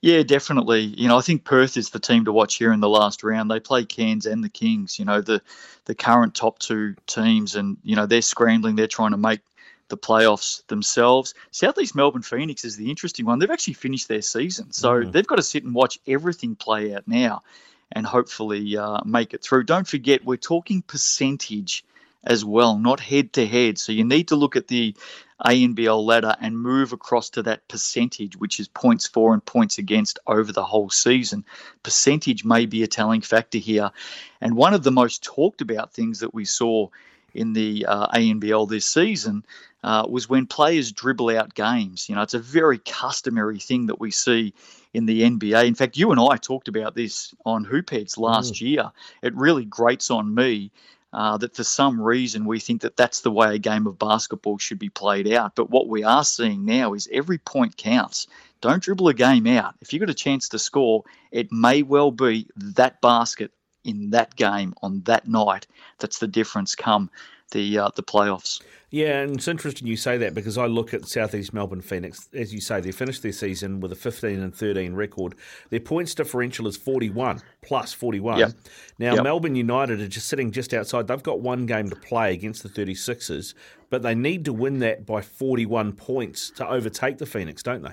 Yeah, 0.00 0.22
definitely. 0.22 0.80
You 0.80 1.08
know, 1.08 1.18
I 1.18 1.20
think 1.20 1.44
Perth 1.44 1.76
is 1.76 1.90
the 1.90 2.00
team 2.00 2.24
to 2.24 2.32
watch 2.32 2.56
here 2.56 2.72
in 2.72 2.80
the 2.80 2.88
last 2.88 3.22
round. 3.22 3.50
They 3.50 3.60
play 3.60 3.84
Cairns 3.84 4.26
and 4.26 4.42
the 4.42 4.48
Kings. 4.48 4.98
You 4.98 5.04
know, 5.04 5.20
the 5.20 5.42
the 5.84 5.94
current 5.94 6.34
top 6.34 6.58
two 6.58 6.94
teams, 7.06 7.54
and 7.54 7.76
you 7.84 7.96
know 7.96 8.06
they're 8.06 8.22
scrambling. 8.22 8.76
They're 8.76 8.86
trying 8.86 9.12
to 9.12 9.16
make 9.16 9.40
the 9.88 9.96
playoffs 9.96 10.66
themselves. 10.68 11.34
Southeast 11.50 11.94
Melbourne 11.94 12.22
Phoenix 12.22 12.64
is 12.64 12.76
the 12.76 12.88
interesting 12.90 13.26
one. 13.26 13.38
They've 13.38 13.50
actually 13.50 13.74
finished 13.74 14.08
their 14.08 14.22
season, 14.22 14.72
so 14.72 14.94
mm-hmm. 14.94 15.10
they've 15.10 15.26
got 15.26 15.36
to 15.36 15.42
sit 15.42 15.64
and 15.64 15.74
watch 15.74 15.98
everything 16.06 16.56
play 16.56 16.94
out 16.94 17.06
now, 17.06 17.42
and 17.92 18.06
hopefully 18.06 18.76
uh, 18.76 19.00
make 19.04 19.34
it 19.34 19.42
through. 19.42 19.64
Don't 19.64 19.86
forget, 19.86 20.24
we're 20.24 20.36
talking 20.36 20.82
percentage 20.82 21.84
as 22.24 22.44
well, 22.44 22.78
not 22.78 23.00
head 23.00 23.32
to 23.34 23.46
head. 23.46 23.78
So 23.78 23.92
you 23.92 24.04
need 24.04 24.28
to 24.28 24.36
look 24.36 24.56
at 24.56 24.68
the 24.68 24.94
ANBL 25.46 26.04
ladder 26.04 26.36
and 26.40 26.58
move 26.58 26.92
across 26.92 27.30
to 27.30 27.42
that 27.42 27.66
percentage, 27.68 28.36
which 28.36 28.60
is 28.60 28.68
points 28.68 29.06
for 29.06 29.32
and 29.32 29.44
points 29.44 29.78
against 29.78 30.18
over 30.26 30.52
the 30.52 30.64
whole 30.64 30.90
season. 30.90 31.44
Percentage 31.82 32.44
may 32.44 32.66
be 32.66 32.82
a 32.82 32.86
telling 32.86 33.20
factor 33.20 33.58
here. 33.58 33.90
And 34.40 34.56
one 34.56 34.74
of 34.74 34.82
the 34.82 34.90
most 34.90 35.22
talked 35.22 35.60
about 35.60 35.92
things 35.92 36.20
that 36.20 36.34
we 36.34 36.44
saw 36.44 36.88
in 37.34 37.52
the 37.52 37.86
uh, 37.86 38.08
ANBL 38.08 38.68
this 38.68 38.86
season 38.86 39.44
uh, 39.82 40.06
was 40.08 40.28
when 40.28 40.46
players 40.46 40.92
dribble 40.92 41.30
out 41.30 41.54
games. 41.54 42.08
You 42.08 42.14
know, 42.14 42.22
it's 42.22 42.34
a 42.34 42.38
very 42.38 42.78
customary 42.78 43.58
thing 43.58 43.86
that 43.86 44.00
we 44.00 44.10
see 44.10 44.52
in 44.92 45.06
the 45.06 45.22
NBA. 45.22 45.64
In 45.64 45.74
fact, 45.74 45.96
you 45.96 46.10
and 46.10 46.20
I 46.20 46.36
talked 46.36 46.68
about 46.68 46.94
this 46.94 47.34
on 47.46 47.64
Hoopheads 47.64 48.18
last 48.18 48.54
mm. 48.54 48.60
year. 48.62 48.92
It 49.22 49.34
really 49.34 49.64
grates 49.64 50.10
on 50.10 50.34
me 50.34 50.70
uh, 51.12 51.36
that 51.38 51.56
for 51.56 51.64
some 51.64 52.00
reason 52.00 52.44
we 52.44 52.60
think 52.60 52.82
that 52.82 52.96
that's 52.96 53.20
the 53.20 53.30
way 53.30 53.54
a 53.54 53.58
game 53.58 53.86
of 53.86 53.98
basketball 53.98 54.58
should 54.58 54.78
be 54.78 54.88
played 54.88 55.32
out. 55.32 55.54
But 55.56 55.70
what 55.70 55.88
we 55.88 56.04
are 56.04 56.24
seeing 56.24 56.64
now 56.64 56.94
is 56.94 57.08
every 57.12 57.38
point 57.38 57.76
counts. 57.76 58.26
Don't 58.60 58.82
dribble 58.82 59.08
a 59.08 59.14
game 59.14 59.46
out. 59.46 59.74
If 59.80 59.92
you've 59.92 60.00
got 60.00 60.10
a 60.10 60.14
chance 60.14 60.50
to 60.50 60.58
score, 60.58 61.04
it 61.32 61.50
may 61.50 61.82
well 61.82 62.10
be 62.10 62.46
that 62.56 63.00
basket 63.00 63.52
in 63.84 64.10
that 64.10 64.36
game 64.36 64.74
on 64.82 65.00
that 65.02 65.26
night 65.26 65.66
that's 65.98 66.18
the 66.18 66.28
difference 66.28 66.74
come 66.74 67.10
the 67.50 67.78
uh, 67.78 67.90
the 67.94 68.02
playoffs. 68.02 68.60
Yeah, 68.90 69.20
and 69.20 69.36
it's 69.36 69.46
interesting 69.46 69.86
you 69.86 69.96
say 69.96 70.18
that 70.18 70.34
because 70.34 70.58
I 70.58 70.66
look 70.66 70.92
at 70.92 71.06
Southeast 71.06 71.54
Melbourne 71.54 71.80
Phoenix. 71.80 72.28
As 72.34 72.52
you 72.52 72.60
say, 72.60 72.80
they 72.80 72.90
finished 72.90 73.22
their 73.22 73.32
season 73.32 73.78
with 73.78 73.92
a 73.92 73.94
15 73.94 74.40
and 74.40 74.52
13 74.52 74.94
record. 74.94 75.36
Their 75.70 75.78
points 75.78 76.12
differential 76.12 76.66
is 76.66 76.76
41 76.76 77.40
plus 77.62 77.92
41. 77.92 78.38
Yep. 78.38 78.52
Now 78.98 79.14
yep. 79.14 79.22
Melbourne 79.22 79.54
United 79.54 80.00
are 80.00 80.08
just 80.08 80.26
sitting 80.26 80.50
just 80.50 80.74
outside. 80.74 81.06
They've 81.06 81.22
got 81.22 81.40
one 81.40 81.66
game 81.66 81.88
to 81.90 81.96
play 81.96 82.32
against 82.32 82.64
the 82.64 82.68
36ers, 82.68 83.54
but 83.90 84.02
they 84.02 84.16
need 84.16 84.44
to 84.46 84.52
win 84.52 84.80
that 84.80 85.06
by 85.06 85.22
41 85.22 85.92
points 85.92 86.50
to 86.56 86.68
overtake 86.68 87.18
the 87.18 87.26
Phoenix, 87.26 87.62
don't 87.62 87.82
they? 87.82 87.92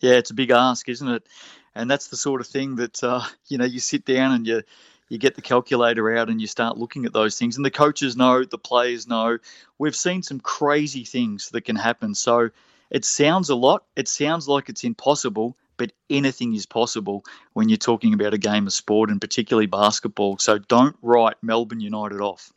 Yeah, 0.00 0.14
it's 0.14 0.30
a 0.30 0.34
big 0.34 0.50
ask, 0.50 0.88
isn't 0.90 1.08
it? 1.08 1.26
And 1.74 1.90
that's 1.90 2.08
the 2.08 2.16
sort 2.16 2.42
of 2.42 2.46
thing 2.46 2.76
that 2.76 3.02
uh, 3.02 3.22
you 3.46 3.56
know 3.56 3.64
you 3.64 3.80
sit 3.80 4.04
down 4.04 4.32
and 4.32 4.46
you 4.46 4.62
you 5.08 5.18
get 5.18 5.34
the 5.34 5.42
calculator 5.42 6.16
out 6.16 6.28
and 6.28 6.40
you 6.40 6.46
start 6.46 6.78
looking 6.78 7.04
at 7.04 7.12
those 7.12 7.38
things. 7.38 7.56
And 7.56 7.64
the 7.64 7.70
coaches 7.70 8.16
know, 8.16 8.44
the 8.44 8.58
players 8.58 9.06
know. 9.06 9.38
We've 9.78 9.96
seen 9.96 10.22
some 10.22 10.40
crazy 10.40 11.04
things 11.04 11.50
that 11.50 11.62
can 11.62 11.76
happen. 11.76 12.14
So 12.14 12.50
it 12.90 13.04
sounds 13.04 13.50
a 13.50 13.54
lot. 13.54 13.84
It 13.96 14.08
sounds 14.08 14.48
like 14.48 14.68
it's 14.68 14.84
impossible, 14.84 15.56
but 15.76 15.92
anything 16.10 16.54
is 16.54 16.66
possible 16.66 17.24
when 17.54 17.68
you're 17.68 17.78
talking 17.78 18.14
about 18.14 18.34
a 18.34 18.38
game 18.38 18.66
of 18.66 18.72
sport 18.72 19.10
and 19.10 19.20
particularly 19.20 19.66
basketball. 19.66 20.38
So 20.38 20.58
don't 20.58 20.96
write 21.02 21.36
Melbourne 21.42 21.80
United 21.80 22.20
off. 22.20 22.52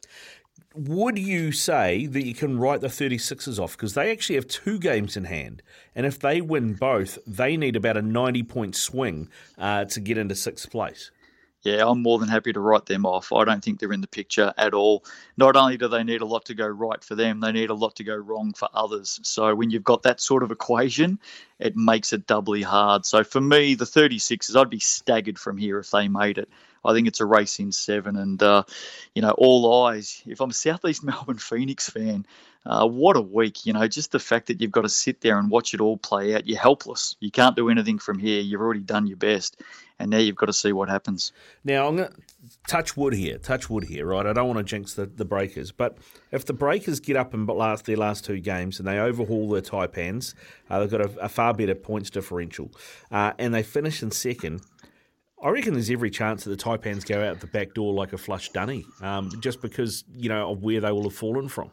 Would 0.74 1.18
you 1.18 1.52
say 1.52 2.06
that 2.06 2.26
you 2.26 2.34
can 2.34 2.58
write 2.58 2.80
the 2.80 2.88
36ers 2.88 3.60
off? 3.60 3.74
Because 3.74 3.94
they 3.94 4.10
actually 4.10 4.36
have 4.36 4.48
two 4.48 4.80
games 4.80 5.18
in 5.18 5.26
hand. 5.26 5.62
And 5.94 6.06
if 6.06 6.18
they 6.18 6.40
win 6.40 6.76
both, 6.76 7.18
they 7.28 7.58
need 7.58 7.76
about 7.76 7.98
a 7.98 8.02
90 8.02 8.44
point 8.44 8.76
swing 8.78 9.28
uh, 9.58 9.84
to 9.86 10.00
get 10.00 10.18
into 10.18 10.36
sixth 10.36 10.72
place 10.72 11.12
yeah, 11.64 11.88
I'm 11.88 12.02
more 12.02 12.18
than 12.20 12.30
happy 12.30 12.54
to 12.54 12.60
write 12.60 12.86
them 12.88 13.06
off. 13.06 13.32
I 13.32 13.46
don't 13.46 13.64
think 13.64 13.80
they're 13.80 13.94
in 13.94 14.02
the 14.02 14.08
picture 14.08 14.54
at 14.58 14.74
all. 14.74 15.06
Not 15.38 15.56
only 15.56 15.78
do 15.78 15.88
they 15.88 16.04
need 16.04 16.22
a 16.22 16.26
lot 16.26 16.46
to 16.46 16.56
go 16.56 16.68
right 16.68 17.04
for 17.04 17.16
them, 17.16 17.40
they 17.40 17.52
need 17.52 17.70
a 17.70 17.76
lot 17.76 17.96
to 17.98 18.04
go 18.04 18.16
wrong 18.16 18.54
for 18.54 18.68
others. 18.74 19.20
So 19.24 19.54
when 19.54 19.70
you've 19.70 19.84
got 19.84 20.04
that 20.04 20.20
sort 20.22 20.44
of 20.44 20.52
equation, 20.52 21.20
it 21.60 21.76
makes 21.76 22.14
it 22.14 22.26
doubly 22.26 22.64
hard. 22.64 23.06
So 23.06 23.24
for 23.24 23.42
me, 23.42 23.76
the 23.76 23.86
36ers, 23.86 24.60
I'd 24.60 24.70
be 24.70 24.80
staggered 24.80 25.38
from 25.38 25.58
here 25.58 25.80
if 25.80 25.92
they 25.92 26.08
made 26.08 26.38
it. 26.38 26.50
I 26.84 26.94
think 26.94 27.08
it's 27.08 27.20
a 27.20 27.26
race 27.26 27.60
in 27.60 27.72
seven, 27.72 28.16
and 28.16 28.42
uh, 28.42 28.64
you 29.16 29.22
know, 29.22 29.32
all 29.32 29.86
eyes. 29.86 30.22
If 30.26 30.42
I'm 30.42 30.50
a 30.50 30.54
Southeast 30.54 31.04
Melbourne 31.04 31.38
Phoenix 31.38 31.90
fan, 31.90 32.26
uh, 32.66 32.88
what 32.88 33.18
a 33.18 33.22
week! 33.22 33.66
You 33.66 33.74
know, 33.74 33.88
just 33.88 34.12
the 34.12 34.20
fact 34.20 34.48
that 34.48 34.62
you've 34.62 34.72
got 34.72 34.82
to 34.82 34.90
sit 34.90 35.22
there 35.22 35.38
and 35.38 35.50
watch 35.50 35.74
it 35.74 35.82
all 35.82 35.98
play 35.98 36.36
out. 36.36 36.48
You're 36.48 36.60
helpless. 36.60 37.16
You 37.20 37.32
can't 37.32 37.56
do 37.56 37.70
anything 37.70 38.00
from 38.00 38.20
here. 38.20 38.42
You've 38.42 38.62
already 38.62 38.82
done 38.82 39.08
your 39.08 39.18
best, 39.18 39.62
and 40.02 40.10
now 40.10 40.18
you've 40.18 40.36
got 40.36 40.48
to 40.48 40.54
see 40.54 40.74
what 40.74 40.90
happens. 40.90 41.32
Now 41.64 41.88
I'm 41.88 41.98
going 41.98 42.10
to 42.10 42.18
touch 42.68 42.98
wood 42.98 43.14
here. 43.14 43.38
Touch 43.38 43.70
wood 43.70 43.86
here, 43.86 44.06
right? 44.06 44.26
I 44.26 44.34
don't 44.34 44.48
want 44.48 44.58
to 44.58 44.64
jinx 44.64 44.96
the, 44.96 45.06
the 45.06 45.26
Breakers, 45.26 45.72
but 45.72 45.98
if 46.32 46.46
the 46.46 46.54
Breakers 46.54 47.00
get 47.00 47.16
up 47.16 47.34
and 47.34 47.48
last 47.48 47.86
their 47.86 47.98
last 47.98 48.26
two 48.26 48.40
games 48.40 48.80
and 48.80 48.88
they 48.88 48.98
overhaul 48.98 49.50
their 49.50 49.62
Taipans, 49.62 50.34
uh, 50.70 50.80
they've 50.80 50.92
got 50.92 51.02
a, 51.02 51.26
a, 51.26 51.30
far 51.30 51.54
better 51.54 51.76
points 51.76 52.10
differential, 52.10 52.72
uh, 53.12 53.34
and 53.38 53.54
they 53.54 53.64
finish 53.64 54.02
in 54.02 54.12
second. 54.12 54.62
I 55.44 55.50
reckon 55.50 55.74
there's 55.74 55.90
every 55.90 56.12
chance 56.12 56.44
that 56.44 56.52
the 56.52 56.64
Taipans 56.64 57.06
go 57.06 57.28
out 57.28 57.40
the 57.40 57.48
back 57.48 57.74
door 57.74 57.94
like 57.94 58.14
a 58.14 58.18
flush 58.18 58.50
dunny, 58.50 58.86
um, 59.02 59.32
just 59.42 59.62
because 59.62 60.04
you 60.14 60.30
know 60.30 60.52
of 60.52 60.64
where 60.64 60.80
they 60.80 60.92
will 60.92 61.04
have 61.04 61.16
fallen 61.16 61.48
from. 61.48 61.72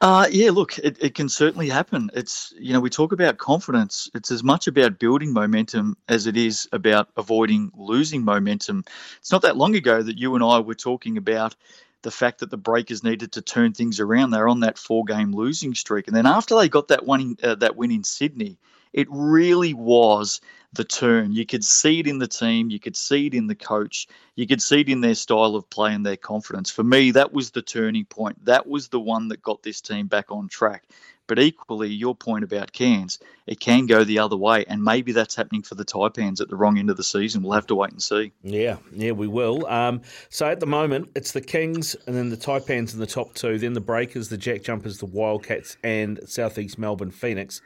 Uh, 0.00 0.26
yeah, 0.32 0.50
look, 0.50 0.78
it, 0.78 0.96
it 1.00 1.14
can 1.14 1.28
certainly 1.28 1.68
happen. 1.68 2.10
It's 2.14 2.52
you 2.58 2.72
know 2.72 2.80
we 2.80 2.90
talk 2.90 3.12
about 3.12 3.38
confidence. 3.38 4.10
It's 4.14 4.30
as 4.30 4.42
much 4.42 4.66
about 4.66 4.98
building 4.98 5.32
momentum 5.32 5.96
as 6.08 6.26
it 6.26 6.36
is 6.36 6.68
about 6.72 7.08
avoiding 7.16 7.70
losing 7.74 8.24
momentum. 8.24 8.84
It's 9.18 9.32
not 9.32 9.42
that 9.42 9.56
long 9.56 9.74
ago 9.74 10.02
that 10.02 10.18
you 10.18 10.34
and 10.34 10.44
I 10.44 10.60
were 10.60 10.74
talking 10.74 11.16
about 11.16 11.56
the 12.02 12.10
fact 12.10 12.40
that 12.40 12.50
the 12.50 12.56
Breakers 12.56 13.04
needed 13.04 13.30
to 13.32 13.42
turn 13.42 13.72
things 13.72 14.00
around. 14.00 14.30
They're 14.30 14.48
on 14.48 14.60
that 14.60 14.76
four-game 14.76 15.32
losing 15.32 15.74
streak, 15.74 16.08
and 16.08 16.16
then 16.16 16.26
after 16.26 16.56
they 16.56 16.68
got 16.68 16.88
that 16.88 17.06
one, 17.06 17.36
uh, 17.42 17.54
that 17.56 17.76
win 17.76 17.92
in 17.92 18.02
Sydney, 18.02 18.58
it 18.92 19.08
really 19.10 19.74
was 19.74 20.40
the 20.72 20.84
turn. 20.84 21.32
You 21.32 21.44
could 21.44 21.64
see 21.64 22.00
it 22.00 22.06
in 22.06 22.18
the 22.18 22.26
team, 22.26 22.70
you 22.70 22.80
could 22.80 22.96
see 22.96 23.26
it 23.26 23.34
in 23.34 23.46
the 23.46 23.54
coach, 23.54 24.08
you 24.36 24.46
could 24.46 24.62
see 24.62 24.80
it 24.80 24.88
in 24.88 25.02
their 25.02 25.14
style 25.14 25.54
of 25.54 25.68
play 25.68 25.92
and 25.92 26.04
their 26.04 26.16
confidence. 26.16 26.70
For 26.70 26.82
me, 26.82 27.10
that 27.10 27.32
was 27.32 27.50
the 27.50 27.62
turning 27.62 28.06
point. 28.06 28.44
That 28.44 28.66
was 28.66 28.88
the 28.88 29.00
one 29.00 29.28
that 29.28 29.42
got 29.42 29.62
this 29.62 29.80
team 29.80 30.06
back 30.06 30.30
on 30.30 30.48
track. 30.48 30.84
But 31.28 31.38
equally, 31.38 31.88
your 31.88 32.16
point 32.16 32.42
about 32.42 32.72
Cairns, 32.72 33.20
it 33.46 33.60
can 33.60 33.86
go 33.86 34.02
the 34.02 34.18
other 34.18 34.36
way, 34.36 34.64
and 34.66 34.82
maybe 34.82 35.12
that's 35.12 35.36
happening 35.36 35.62
for 35.62 35.76
the 35.76 35.84
Taipans 35.84 36.40
at 36.40 36.48
the 36.48 36.56
wrong 36.56 36.78
end 36.78 36.90
of 36.90 36.96
the 36.96 37.04
season. 37.04 37.42
We'll 37.42 37.52
have 37.52 37.66
to 37.68 37.76
wait 37.76 37.92
and 37.92 38.02
see. 38.02 38.32
Yeah, 38.42 38.76
yeah, 38.92 39.12
we 39.12 39.28
will. 39.28 39.64
Um, 39.66 40.02
so 40.30 40.46
at 40.46 40.58
the 40.58 40.66
moment, 40.66 41.10
it's 41.14 41.32
the 41.32 41.40
Kings, 41.40 41.94
and 42.06 42.16
then 42.16 42.28
the 42.28 42.36
Taipans 42.36 42.92
in 42.92 42.98
the 42.98 43.06
top 43.06 43.34
two, 43.34 43.56
then 43.56 43.72
the 43.72 43.80
Breakers, 43.80 44.30
the 44.30 44.36
Jack 44.36 44.62
Jumpers, 44.62 44.98
the 44.98 45.06
Wildcats, 45.06 45.76
and 45.84 46.20
Southeast 46.26 46.76
Melbourne 46.76 47.12
Phoenix. 47.12 47.62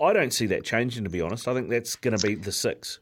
I 0.00 0.12
don't 0.12 0.32
see 0.32 0.46
that 0.46 0.64
changing, 0.64 1.04
to 1.04 1.10
be 1.10 1.20
honest. 1.20 1.46
I 1.46 1.54
think 1.54 1.68
that's 1.68 1.96
going 1.96 2.16
to 2.16 2.26
be 2.26 2.34
the 2.34 2.52
six. 2.52 3.00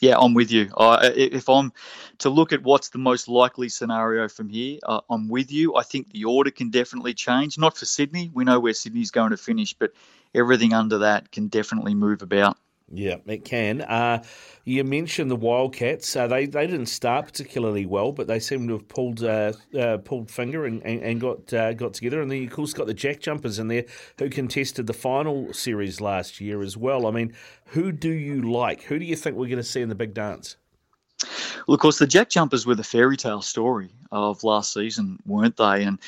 Yeah, 0.00 0.16
I'm 0.18 0.34
with 0.34 0.50
you. 0.50 0.70
Uh, 0.76 1.10
if 1.14 1.48
I'm 1.48 1.72
to 2.18 2.28
look 2.28 2.52
at 2.52 2.62
what's 2.62 2.90
the 2.90 2.98
most 2.98 3.28
likely 3.28 3.70
scenario 3.70 4.28
from 4.28 4.50
here, 4.50 4.78
uh, 4.82 5.00
I'm 5.08 5.28
with 5.28 5.50
you. 5.50 5.76
I 5.76 5.84
think 5.84 6.10
the 6.10 6.24
order 6.24 6.50
can 6.50 6.70
definitely 6.70 7.14
change. 7.14 7.56
Not 7.56 7.78
for 7.78 7.86
Sydney. 7.86 8.30
We 8.32 8.44
know 8.44 8.60
where 8.60 8.74
Sydney's 8.74 9.10
going 9.10 9.30
to 9.30 9.38
finish, 9.38 9.72
but 9.72 9.92
everything 10.34 10.74
under 10.74 10.98
that 10.98 11.32
can 11.32 11.48
definitely 11.48 11.94
move 11.94 12.20
about. 12.20 12.58
Yeah, 12.92 13.16
it 13.26 13.44
can. 13.44 13.80
Uh, 13.80 14.22
you 14.64 14.84
mentioned 14.84 15.28
the 15.28 15.36
Wildcats. 15.36 16.14
Uh, 16.14 16.28
they 16.28 16.46
they 16.46 16.68
didn't 16.68 16.86
start 16.86 17.26
particularly 17.26 17.84
well, 17.84 18.12
but 18.12 18.28
they 18.28 18.38
seem 18.38 18.68
to 18.68 18.74
have 18.74 18.86
pulled 18.86 19.24
uh, 19.24 19.52
uh 19.76 19.98
pulled 19.98 20.30
finger 20.30 20.66
and, 20.66 20.82
and, 20.84 21.02
and 21.02 21.20
got 21.20 21.52
uh, 21.52 21.72
got 21.72 21.94
together. 21.94 22.22
And 22.22 22.30
then 22.30 22.38
you 22.38 22.46
of 22.46 22.52
course 22.52 22.72
got 22.72 22.86
the 22.86 22.94
Jack 22.94 23.20
Jumpers 23.20 23.58
in 23.58 23.66
there 23.66 23.86
who 24.18 24.30
contested 24.30 24.86
the 24.86 24.92
final 24.92 25.52
series 25.52 26.00
last 26.00 26.40
year 26.40 26.62
as 26.62 26.76
well. 26.76 27.08
I 27.08 27.10
mean, 27.10 27.34
who 27.66 27.90
do 27.90 28.10
you 28.10 28.52
like? 28.52 28.82
Who 28.82 29.00
do 29.00 29.04
you 29.04 29.16
think 29.16 29.36
we're 29.36 29.46
going 29.46 29.56
to 29.56 29.64
see 29.64 29.82
in 29.82 29.88
the 29.88 29.96
big 29.96 30.14
dance? 30.14 30.56
Well, 31.66 31.74
of 31.74 31.80
course, 31.80 31.98
the 31.98 32.06
Jack 32.06 32.30
Jumpers 32.30 32.66
were 32.66 32.76
the 32.76 32.84
fairy 32.84 33.16
tale 33.16 33.42
story 33.42 33.90
of 34.12 34.44
last 34.44 34.72
season, 34.72 35.18
weren't 35.26 35.56
they? 35.56 35.82
And 35.82 35.98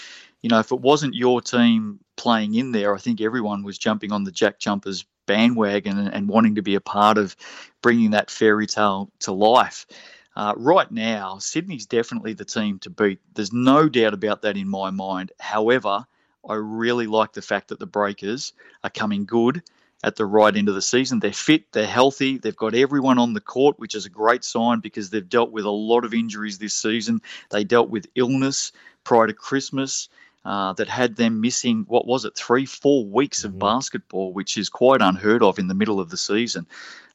you 0.43 0.49
know, 0.49 0.61
if 0.61 0.71
it 0.71 0.81
wasn't 0.81 1.15
your 1.15 1.41
team 1.41 1.99
playing 2.17 2.55
in 2.55 2.71
there, 2.71 2.95
I 2.95 2.99
think 2.99 3.21
everyone 3.21 3.65
was 3.65 3.79
jumping 3.79 4.13
on 4.13 4.23
the 4.23 4.31
Jack 4.31 4.61
Jumpers 4.61 5.05
bandwagon 5.29 5.97
and, 5.97 6.13
and 6.13 6.29
wanting 6.29 6.57
to 6.57 6.63
be 6.63 6.75
a 6.75 6.81
part 6.81 7.19
of 7.19 7.37
bringing 7.83 8.11
that 8.11 8.33
fairy 8.33 8.67
tale 8.67 9.13
to 9.21 9.31
life. 9.31 9.87
Uh, 10.35 10.55
right 10.57 10.91
now, 10.91 11.39
Sydney's 11.39 11.87
definitely 11.87 12.33
the 12.33 12.45
team 12.45 12.79
to 12.81 12.91
beat. 12.91 13.21
There's 13.35 13.53
no 13.53 13.89
doubt 13.89 14.15
about 14.15 14.43
that 14.43 14.57
in 14.57 14.69
my 14.69 14.91
mind. 14.91 15.31
However, 15.39 16.05
I 16.49 16.55
really 16.55 17.07
like 17.07 17.33
the 17.33 17.43
fact 17.43 17.69
that 17.69 17.79
the 17.79 17.87
Breakers 17.87 18.53
are 18.83 18.91
coming 18.91 19.25
good 19.25 19.63
at 20.05 20.17
the 20.17 20.27
right 20.27 20.55
end 20.55 20.69
of 20.69 20.75
the 20.75 20.83
season. 20.83 21.19
They're 21.19 21.33
fit, 21.33 21.73
they're 21.73 21.87
healthy, 21.87 22.39
they've 22.39 22.57
got 22.57 22.75
everyone 22.75 23.19
on 23.19 23.33
the 23.33 23.41
court, 23.41 23.79
which 23.79 23.95
is 23.95 24.07
a 24.07 24.11
great 24.11 24.45
sign 24.45 24.81
because 24.81 25.11
they've 25.11 25.29
dealt 25.29 25.51
with 25.51 25.65
a 25.65 25.71
lot 25.71 26.05
of 26.05 26.15
injuries 26.15 26.59
this 26.59 26.75
season. 26.75 27.21
They 27.51 27.65
dealt 27.65 27.91
with 27.91 28.07
illness 28.15 28.73
prior 29.05 29.27
to 29.27 29.33
Christmas 29.33 30.09
uh, 30.45 30.73
that 30.75 30.89
had 30.89 31.17
them 31.17 31.41
missing, 31.41 31.85
what 31.89 32.07
was 32.07 32.25
it, 32.25 32.37
three, 32.37 32.65
four 32.65 33.05
weeks 33.05 33.45
of 33.45 33.51
mm-hmm. 33.53 33.61
basketball, 33.61 34.33
which 34.33 34.57
is 34.57 34.69
quite 34.69 35.03
unheard 35.03 35.43
of 35.43 35.59
in 35.59 35.69
the 35.69 35.75
middle 35.75 36.01
of 36.01 36.11
the 36.11 36.17
season. 36.17 36.67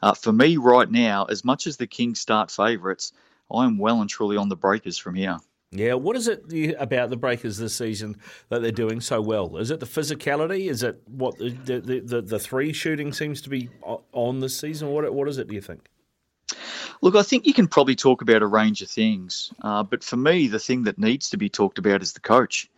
Uh, 0.01 0.13
for 0.13 0.31
me, 0.31 0.57
right 0.57 0.89
now, 0.91 1.25
as 1.25 1.43
much 1.43 1.65
as 1.65 1.77
the 1.77 1.87
Kings 1.87 2.19
start 2.19 2.51
favourites, 2.51 3.13
I'm 3.51 3.77
well 3.77 4.01
and 4.01 4.09
truly 4.09 4.37
on 4.37 4.49
the 4.49 4.55
Breakers 4.55 4.97
from 4.97 5.15
here. 5.15 5.39
Yeah, 5.75 5.95
what 5.95 6.15
is 6.15 6.27
it 6.27 6.43
about 6.77 7.09
the 7.09 7.17
Breakers 7.17 7.57
this 7.57 7.75
season 7.75 8.17
that 8.49 8.61
they're 8.61 8.71
doing 8.71 9.01
so 9.01 9.21
well? 9.21 9.57
Is 9.57 9.71
it 9.71 9.79
the 9.79 9.87
physicality? 9.87 10.69
Is 10.69 10.83
it 10.83 11.01
what 11.07 11.37
the 11.39 11.49
the, 11.49 11.99
the, 11.99 12.21
the 12.21 12.39
three 12.39 12.73
shooting 12.73 13.11
seems 13.11 13.41
to 13.41 13.49
be 13.49 13.69
on 13.81 14.39
this 14.39 14.59
season? 14.59 14.89
What 14.89 15.11
what 15.11 15.27
is 15.27 15.39
it? 15.39 15.47
Do 15.47 15.55
you 15.55 15.61
think? 15.61 15.89
Look, 17.01 17.15
I 17.15 17.23
think 17.23 17.47
you 17.47 17.53
can 17.53 17.67
probably 17.67 17.95
talk 17.95 18.21
about 18.21 18.43
a 18.43 18.47
range 18.47 18.83
of 18.83 18.89
things, 18.89 19.51
uh, 19.63 19.81
but 19.81 20.03
for 20.03 20.15
me, 20.15 20.47
the 20.47 20.59
thing 20.59 20.83
that 20.83 20.99
needs 20.99 21.29
to 21.31 21.37
be 21.37 21.49
talked 21.49 21.79
about 21.79 22.03
is 22.03 22.13
the 22.13 22.19
coach. 22.19 22.69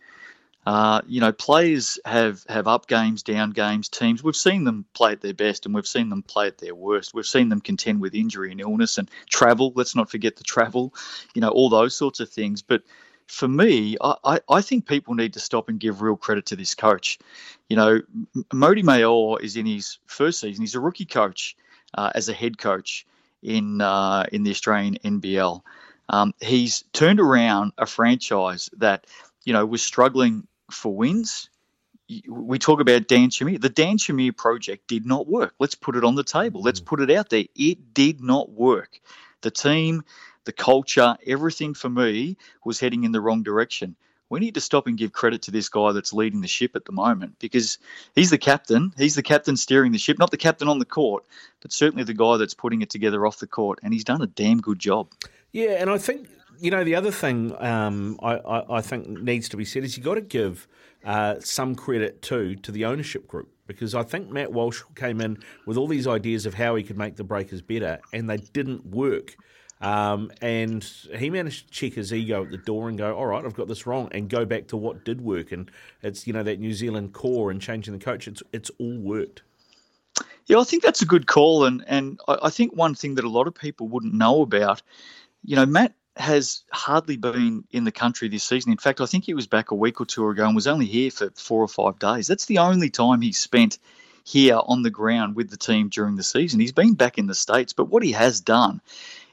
Uh, 0.66 1.00
you 1.06 1.20
know, 1.20 1.30
players 1.30 1.98
have 2.04 2.44
have 2.48 2.66
up 2.66 2.88
games, 2.88 3.22
down 3.22 3.50
games. 3.50 3.88
Teams 3.88 4.24
we've 4.24 4.34
seen 4.34 4.64
them 4.64 4.84
play 4.94 5.12
at 5.12 5.20
their 5.20 5.32
best, 5.32 5.64
and 5.64 5.74
we've 5.74 5.86
seen 5.86 6.08
them 6.08 6.22
play 6.22 6.48
at 6.48 6.58
their 6.58 6.74
worst. 6.74 7.14
We've 7.14 7.24
seen 7.24 7.48
them 7.48 7.60
contend 7.60 8.00
with 8.00 8.16
injury 8.16 8.50
and 8.50 8.60
illness 8.60 8.98
and 8.98 9.08
travel. 9.30 9.72
Let's 9.76 9.94
not 9.94 10.10
forget 10.10 10.34
the 10.34 10.42
travel. 10.42 10.92
You 11.34 11.40
know, 11.40 11.50
all 11.50 11.68
those 11.68 11.96
sorts 11.96 12.18
of 12.18 12.28
things. 12.28 12.62
But 12.62 12.82
for 13.28 13.46
me, 13.46 13.96
I, 14.02 14.40
I 14.48 14.60
think 14.60 14.86
people 14.86 15.14
need 15.14 15.34
to 15.34 15.40
stop 15.40 15.68
and 15.68 15.78
give 15.78 16.02
real 16.02 16.16
credit 16.16 16.46
to 16.46 16.56
this 16.56 16.74
coach. 16.74 17.18
You 17.68 17.76
know, 17.76 18.00
Mody 18.52 18.82
Maor 18.82 19.40
is 19.40 19.56
in 19.56 19.66
his 19.66 19.98
first 20.06 20.40
season. 20.40 20.62
He's 20.62 20.74
a 20.74 20.80
rookie 20.80 21.04
coach 21.04 21.56
uh, 21.94 22.10
as 22.16 22.28
a 22.28 22.32
head 22.32 22.58
coach 22.58 23.06
in 23.40 23.80
uh, 23.80 24.26
in 24.32 24.42
the 24.42 24.50
Australian 24.50 24.98
NBL. 25.04 25.62
Um, 26.08 26.34
he's 26.40 26.82
turned 26.92 27.20
around 27.20 27.72
a 27.78 27.86
franchise 27.86 28.68
that, 28.78 29.06
you 29.44 29.52
know, 29.52 29.64
was 29.64 29.82
struggling 29.82 30.46
for 30.70 30.94
wins. 30.94 31.50
We 32.28 32.58
talk 32.58 32.80
about 32.80 33.08
Dan 33.08 33.30
Shamir. 33.30 33.60
The 33.60 33.68
Dan 33.68 33.98
Shamir 33.98 34.36
project 34.36 34.86
did 34.86 35.06
not 35.06 35.26
work. 35.26 35.54
Let's 35.58 35.74
put 35.74 35.96
it 35.96 36.04
on 36.04 36.14
the 36.14 36.24
table. 36.24 36.62
Let's 36.62 36.80
mm. 36.80 36.86
put 36.86 37.00
it 37.00 37.10
out 37.10 37.30
there. 37.30 37.44
It 37.56 37.94
did 37.94 38.20
not 38.20 38.50
work. 38.50 39.00
The 39.40 39.50
team, 39.50 40.04
the 40.44 40.52
culture, 40.52 41.16
everything 41.26 41.74
for 41.74 41.88
me 41.88 42.36
was 42.64 42.78
heading 42.78 43.04
in 43.04 43.12
the 43.12 43.20
wrong 43.20 43.42
direction 43.42 43.96
we 44.28 44.40
need 44.40 44.54
to 44.54 44.60
stop 44.60 44.86
and 44.86 44.98
give 44.98 45.12
credit 45.12 45.42
to 45.42 45.50
this 45.50 45.68
guy 45.68 45.92
that's 45.92 46.12
leading 46.12 46.40
the 46.40 46.48
ship 46.48 46.74
at 46.74 46.84
the 46.84 46.92
moment 46.92 47.38
because 47.38 47.78
he's 48.14 48.30
the 48.30 48.38
captain. 48.38 48.92
He's 48.96 49.14
the 49.14 49.22
captain 49.22 49.56
steering 49.56 49.92
the 49.92 49.98
ship, 49.98 50.18
not 50.18 50.30
the 50.30 50.36
captain 50.36 50.68
on 50.68 50.78
the 50.78 50.84
court, 50.84 51.24
but 51.60 51.72
certainly 51.72 52.04
the 52.04 52.14
guy 52.14 52.36
that's 52.36 52.54
putting 52.54 52.82
it 52.82 52.90
together 52.90 53.26
off 53.26 53.38
the 53.38 53.46
court. 53.46 53.78
And 53.82 53.92
he's 53.92 54.04
done 54.04 54.22
a 54.22 54.26
damn 54.26 54.60
good 54.60 54.78
job. 54.78 55.12
Yeah, 55.52 55.80
and 55.80 55.90
I 55.90 55.98
think 55.98 56.28
you 56.60 56.70
know 56.70 56.84
the 56.84 56.94
other 56.94 57.10
thing 57.10 57.54
um, 57.58 58.18
I, 58.22 58.36
I, 58.36 58.76
I, 58.78 58.80
think 58.80 59.08
needs 59.08 59.48
to 59.50 59.56
be 59.56 59.64
said 59.64 59.84
is 59.84 59.96
you've 59.96 60.06
got 60.06 60.14
to 60.14 60.20
give 60.20 60.66
uh, 61.04 61.36
some 61.40 61.74
credit 61.74 62.22
too 62.22 62.56
to 62.56 62.72
the 62.72 62.84
ownership 62.84 63.26
group 63.28 63.48
because 63.66 63.94
I 63.94 64.02
think 64.02 64.30
Matt 64.30 64.52
Walsh 64.52 64.82
came 64.94 65.20
in 65.20 65.38
with 65.66 65.76
all 65.76 65.86
these 65.86 66.06
ideas 66.06 66.46
of 66.46 66.54
how 66.54 66.74
he 66.74 66.82
could 66.82 66.96
make 66.96 67.16
the 67.16 67.24
Breakers 67.24 67.62
better, 67.62 68.00
and 68.12 68.28
they 68.28 68.36
didn't 68.36 68.86
work. 68.86 69.36
Um, 69.80 70.32
and 70.40 70.82
he 71.14 71.28
managed 71.28 71.66
to 71.66 71.72
check 71.72 71.94
his 71.94 72.12
ego 72.12 72.44
at 72.44 72.50
the 72.50 72.56
door 72.56 72.88
and 72.88 72.96
go, 72.96 73.14
all 73.14 73.26
right, 73.26 73.44
I've 73.44 73.54
got 73.54 73.68
this 73.68 73.86
wrong, 73.86 74.08
and 74.12 74.28
go 74.28 74.44
back 74.44 74.68
to 74.68 74.76
what 74.76 75.04
did 75.04 75.20
work. 75.20 75.52
And 75.52 75.70
it's, 76.02 76.26
you 76.26 76.32
know, 76.32 76.42
that 76.42 76.60
New 76.60 76.72
Zealand 76.72 77.12
core 77.12 77.50
and 77.50 77.60
changing 77.60 77.96
the 77.96 78.02
coach, 78.02 78.26
it's, 78.26 78.42
it's 78.52 78.70
all 78.78 78.98
worked. 78.98 79.42
Yeah, 80.46 80.58
I 80.58 80.64
think 80.64 80.82
that's 80.82 81.02
a 81.02 81.06
good 81.06 81.26
call. 81.26 81.64
And, 81.64 81.84
and 81.88 82.18
I 82.28 82.50
think 82.50 82.74
one 82.74 82.94
thing 82.94 83.16
that 83.16 83.24
a 83.24 83.28
lot 83.28 83.46
of 83.46 83.54
people 83.54 83.88
wouldn't 83.88 84.14
know 84.14 84.42
about, 84.42 84.80
you 85.44 85.56
know, 85.56 85.66
Matt 85.66 85.92
has 86.16 86.62
hardly 86.72 87.16
been 87.16 87.64
in 87.70 87.84
the 87.84 87.92
country 87.92 88.28
this 88.28 88.44
season. 88.44 88.72
In 88.72 88.78
fact, 88.78 89.00
I 89.00 89.06
think 89.06 89.24
he 89.24 89.34
was 89.34 89.46
back 89.46 89.70
a 89.70 89.74
week 89.74 90.00
or 90.00 90.06
two 90.06 90.28
ago 90.28 90.46
and 90.46 90.54
was 90.54 90.66
only 90.66 90.86
here 90.86 91.10
for 91.10 91.30
four 91.30 91.62
or 91.62 91.68
five 91.68 91.98
days. 91.98 92.26
That's 92.26 92.46
the 92.46 92.58
only 92.58 92.90
time 92.90 93.20
he's 93.20 93.38
spent 93.38 93.78
here 94.24 94.58
on 94.64 94.82
the 94.82 94.90
ground 94.90 95.36
with 95.36 95.50
the 95.50 95.56
team 95.56 95.88
during 95.88 96.16
the 96.16 96.22
season. 96.22 96.58
He's 96.58 96.72
been 96.72 96.94
back 96.94 97.18
in 97.18 97.26
the 97.26 97.34
States, 97.34 97.72
but 97.72 97.88
what 97.88 98.02
he 98.02 98.12
has 98.12 98.40
done 98.40 98.80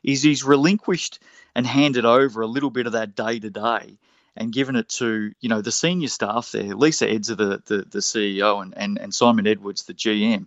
is 0.04 0.22
he's 0.22 0.44
relinquished 0.44 1.20
and 1.56 1.66
handed 1.66 2.06
over 2.06 2.42
a 2.42 2.48
little 2.48 2.70
bit 2.70 2.86
of 2.86 2.94
that 2.94 3.16
day 3.16 3.40
to 3.40 3.50
day 3.50 3.98
and 4.36 4.52
given 4.52 4.76
it 4.76 4.90
to 4.90 5.32
you 5.40 5.50
know 5.50 5.62
the 5.62 5.72
senior 5.72 6.08
staff 6.08 6.52
there, 6.52 6.76
Lisa 6.76 7.08
Edzer, 7.08 7.38
the, 7.38 7.62
the, 7.66 7.86
the 7.90 8.00
CEO, 8.00 8.62
and, 8.62 8.74
and, 8.76 8.98
and 9.00 9.14
Simon 9.14 9.48
Edwards, 9.48 9.84
the 9.84 9.94
GM. 9.94 10.46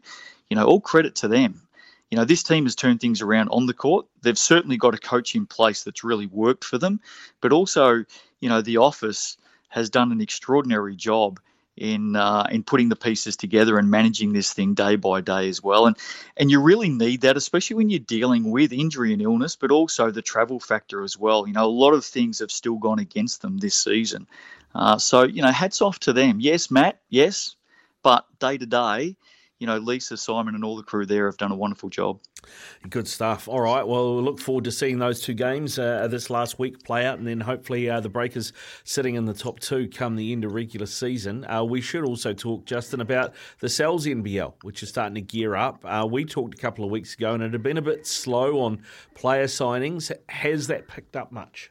You 0.51 0.57
know, 0.57 0.67
all 0.67 0.81
credit 0.81 1.17
to 1.17 1.29
them. 1.29 1.63
You 2.11 2.17
know, 2.17 2.25
this 2.25 2.43
team 2.43 2.65
has 2.65 2.77
turned 2.77 3.01
things 3.01 3.21
around 3.21 3.49
on 3.49 3.67
the 3.67 3.75
court. 3.75 4.07
They've 4.23 4.39
certainly 4.39 4.77
got 4.77 4.95
a 4.95 4.99
coach 4.99 5.35
in 5.35 5.47
place 5.47 5.83
that's 5.83 6.05
really 6.05 6.27
worked 6.27 6.65
for 6.65 6.79
them, 6.79 7.01
but 7.41 7.53
also, 7.53 8.05
you 8.41 8.49
know, 8.49 8.63
the 8.63 8.77
office 8.77 9.37
has 9.69 9.91
done 9.91 10.13
an 10.13 10.21
extraordinary 10.21 10.95
job 10.95 11.41
in 11.77 12.17
uh, 12.17 12.47
in 12.51 12.63
putting 12.63 12.89
the 12.89 12.97
pieces 12.97 13.37
together 13.37 13.79
and 13.79 13.91
managing 13.91 14.33
this 14.33 14.53
thing 14.53 14.75
day 14.75 14.97
by 14.97 15.21
day 15.21 15.49
as 15.49 15.63
well. 15.63 15.87
And 15.87 15.97
and 16.37 16.51
you 16.51 16.61
really 16.61 16.89
need 16.89 17.23
that, 17.23 17.37
especially 17.37 17.77
when 17.77 17.91
you're 17.91 17.99
dealing 17.99 18.51
with 18.51 18.73
injury 18.73 19.13
and 19.13 19.21
illness, 19.21 19.57
but 19.57 19.71
also 19.71 20.11
the 20.11 20.23
travel 20.23 20.59
factor 20.59 21.03
as 21.03 21.19
well. 21.19 21.47
You 21.47 21.53
know, 21.53 21.67
a 21.67 21.67
lot 21.67 21.93
of 21.93 22.05
things 22.05 22.39
have 22.39 22.51
still 22.51 22.77
gone 22.77 22.99
against 22.99 23.43
them 23.43 23.59
this 23.59 23.77
season. 23.77 24.27
Uh, 24.75 24.99
so 24.99 25.25
you 25.25 25.43
know, 25.43 25.51
hats 25.51 25.83
off 25.83 25.99
to 26.01 26.13
them. 26.13 26.41
Yes, 26.41 26.71
Matt. 26.71 27.01
Yes, 27.09 27.57
but 28.03 28.27
day 28.39 28.57
to 28.57 28.67
day, 28.67 29.17
you 29.59 29.67
know, 29.67 29.79
Lisa, 29.79 30.17
Simon, 30.17 30.55
and 30.55 30.65
all 30.65 30.77
the 30.77 30.83
crew 30.83 31.07
there 31.07 31.27
have 31.27 31.39
done 31.39 31.51
a 31.51 31.57
wonderful 31.57 31.89
job. 31.89 32.21
Good 32.89 33.09
stuff. 33.09 33.49
All 33.49 33.61
right. 33.61 33.87
Well, 33.87 34.17
we 34.17 34.23
look 34.23 34.39
forward 34.39 34.65
to 34.65 34.73
seeing 34.73 34.99
those 34.99 35.21
two 35.21 35.35
games 35.35 35.79
uh, 35.79 36.09
this 36.09 36.29
last 36.31 36.59
week 36.59 36.85
play 36.85 37.07
out, 37.07 37.19
and 37.19 37.27
then 37.27 37.41
hopefully 37.41 37.89
uh, 37.89 38.01
the 38.01 38.09
Breakers 38.09 38.53
sitting 38.85 39.15
in 39.15 39.25
the 39.25 39.35
top 39.35 39.61
two 39.61 39.89
come 39.89 40.17
the 40.17 40.33
end 40.33 40.45
of 40.45 40.53
regular 40.53 40.87
season. 40.87 41.45
Uh, 41.47 41.65
we 41.65 41.81
should 41.81 42.05
also 42.05 42.33
talk, 42.33 42.67
Justin, 42.67 43.01
about 43.01 43.35
the 43.61 43.69
Sal's 43.69 44.07
NBL, 44.07 44.53
which 44.63 44.83
is 44.83 44.91
starting 44.91 45.15
to 45.15 45.23
gear 45.23 45.57
up. 45.57 45.81
Uh, 45.85 46.07
we 46.09 46.25
talked 46.25 46.55
a 46.55 46.59
couple 46.59 46.85
of 46.85 46.91
weeks 46.91 47.15
ago, 47.15 47.33
and 47.33 47.43
it 47.43 47.53
had 47.53 47.63
been 47.63 47.79
a 47.79 47.83
bit 47.83 48.07
slow 48.07 48.61
on 48.61 48.83
player 49.15 49.47
signings. 49.47 50.13
Has 50.29 50.67
that 50.67 50.87
picked 50.87 51.17
up 51.17 51.33
much? 51.33 51.71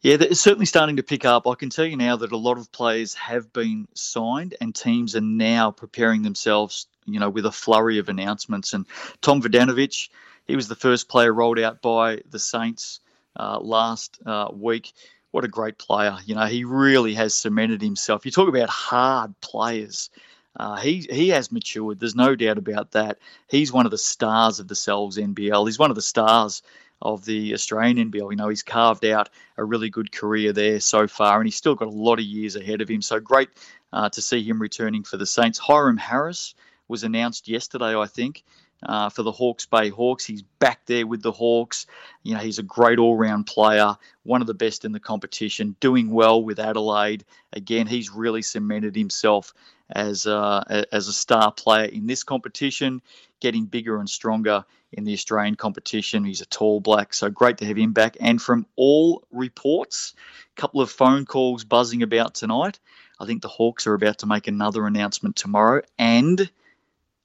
Yeah, 0.00 0.16
it's 0.20 0.40
certainly 0.40 0.66
starting 0.66 0.96
to 0.96 1.02
pick 1.02 1.24
up. 1.24 1.48
I 1.48 1.56
can 1.56 1.70
tell 1.70 1.84
you 1.84 1.96
now 1.96 2.14
that 2.16 2.30
a 2.30 2.36
lot 2.36 2.56
of 2.56 2.70
players 2.70 3.14
have 3.14 3.52
been 3.52 3.88
signed, 3.94 4.54
and 4.60 4.72
teams 4.72 5.16
are 5.16 5.20
now 5.20 5.72
preparing 5.72 6.22
themselves, 6.22 6.86
you 7.04 7.18
know, 7.18 7.28
with 7.28 7.46
a 7.46 7.52
flurry 7.52 7.98
of 7.98 8.08
announcements. 8.08 8.74
And 8.74 8.86
Tom 9.22 9.42
Vodanovich, 9.42 10.08
he 10.46 10.54
was 10.54 10.68
the 10.68 10.76
first 10.76 11.08
player 11.08 11.34
rolled 11.34 11.58
out 11.58 11.82
by 11.82 12.22
the 12.30 12.38
Saints 12.38 13.00
uh, 13.40 13.58
last 13.58 14.20
uh, 14.24 14.48
week. 14.52 14.92
What 15.32 15.44
a 15.44 15.48
great 15.48 15.78
player! 15.78 16.16
You 16.24 16.36
know, 16.36 16.46
he 16.46 16.62
really 16.64 17.14
has 17.14 17.34
cemented 17.34 17.82
himself. 17.82 18.24
You 18.24 18.30
talk 18.30 18.48
about 18.48 18.70
hard 18.70 19.38
players. 19.40 20.10
Uh, 20.56 20.76
he 20.76 21.08
he 21.10 21.28
has 21.30 21.50
matured. 21.50 21.98
There's 21.98 22.14
no 22.14 22.36
doubt 22.36 22.56
about 22.56 22.92
that. 22.92 23.18
He's 23.48 23.72
one 23.72 23.84
of 23.84 23.90
the 23.90 23.98
stars 23.98 24.60
of 24.60 24.68
the 24.68 24.76
Sal's 24.76 25.18
NBL. 25.18 25.66
He's 25.66 25.78
one 25.78 25.90
of 25.90 25.96
the 25.96 26.02
stars 26.02 26.62
of 27.00 27.24
the 27.24 27.54
Australian 27.54 28.10
NBL. 28.10 28.30
You 28.30 28.36
know, 28.36 28.48
he's 28.48 28.62
carved 28.62 29.04
out 29.04 29.28
a 29.56 29.64
really 29.64 29.90
good 29.90 30.12
career 30.12 30.52
there 30.52 30.80
so 30.80 31.06
far, 31.06 31.38
and 31.38 31.46
he's 31.46 31.56
still 31.56 31.74
got 31.74 31.88
a 31.88 31.90
lot 31.90 32.18
of 32.18 32.24
years 32.24 32.56
ahead 32.56 32.80
of 32.80 32.88
him. 32.88 33.02
So 33.02 33.20
great 33.20 33.48
uh, 33.92 34.08
to 34.10 34.20
see 34.20 34.42
him 34.42 34.60
returning 34.60 35.04
for 35.04 35.16
the 35.16 35.26
Saints. 35.26 35.58
Hyrum 35.58 35.98
Harris 35.98 36.54
was 36.88 37.04
announced 37.04 37.48
yesterday, 37.48 37.96
I 37.96 38.06
think. 38.06 38.44
Uh, 38.80 39.08
for 39.08 39.24
the 39.24 39.32
Hawke's 39.32 39.66
Bay 39.66 39.88
Hawks. 39.88 40.24
He's 40.24 40.42
back 40.42 40.86
there 40.86 41.04
with 41.04 41.20
the 41.20 41.32
Hawks. 41.32 41.86
You 42.22 42.34
know, 42.34 42.40
he's 42.40 42.60
a 42.60 42.62
great 42.62 43.00
all 43.00 43.16
round 43.16 43.48
player, 43.48 43.96
one 44.22 44.40
of 44.40 44.46
the 44.46 44.54
best 44.54 44.84
in 44.84 44.92
the 44.92 45.00
competition, 45.00 45.74
doing 45.80 46.12
well 46.12 46.44
with 46.44 46.60
Adelaide. 46.60 47.24
Again, 47.52 47.88
he's 47.88 48.12
really 48.12 48.40
cemented 48.40 48.94
himself 48.94 49.52
as 49.90 50.26
a, 50.26 50.86
as 50.92 51.08
a 51.08 51.12
star 51.12 51.50
player 51.50 51.86
in 51.86 52.06
this 52.06 52.22
competition, 52.22 53.02
getting 53.40 53.66
bigger 53.66 53.98
and 53.98 54.08
stronger 54.08 54.64
in 54.92 55.04
the 55.04 55.12
Australian 55.12 55.54
competition. 55.54 56.24
He's 56.24 56.40
a 56.40 56.46
tall 56.46 56.80
black, 56.80 57.14
so 57.14 57.30
great 57.30 57.58
to 57.58 57.66
have 57.66 57.76
him 57.76 57.92
back. 57.92 58.16
And 58.20 58.40
from 58.40 58.66
all 58.76 59.24
reports, 59.30 60.14
a 60.56 60.60
couple 60.60 60.80
of 60.80 60.90
phone 60.90 61.26
calls 61.26 61.64
buzzing 61.64 62.02
about 62.02 62.34
tonight. 62.34 62.78
I 63.20 63.26
think 63.26 63.42
the 63.42 63.48
Hawks 63.48 63.86
are 63.86 63.94
about 63.94 64.18
to 64.18 64.26
make 64.26 64.46
another 64.46 64.86
announcement 64.86 65.36
tomorrow, 65.36 65.82
and 65.98 66.50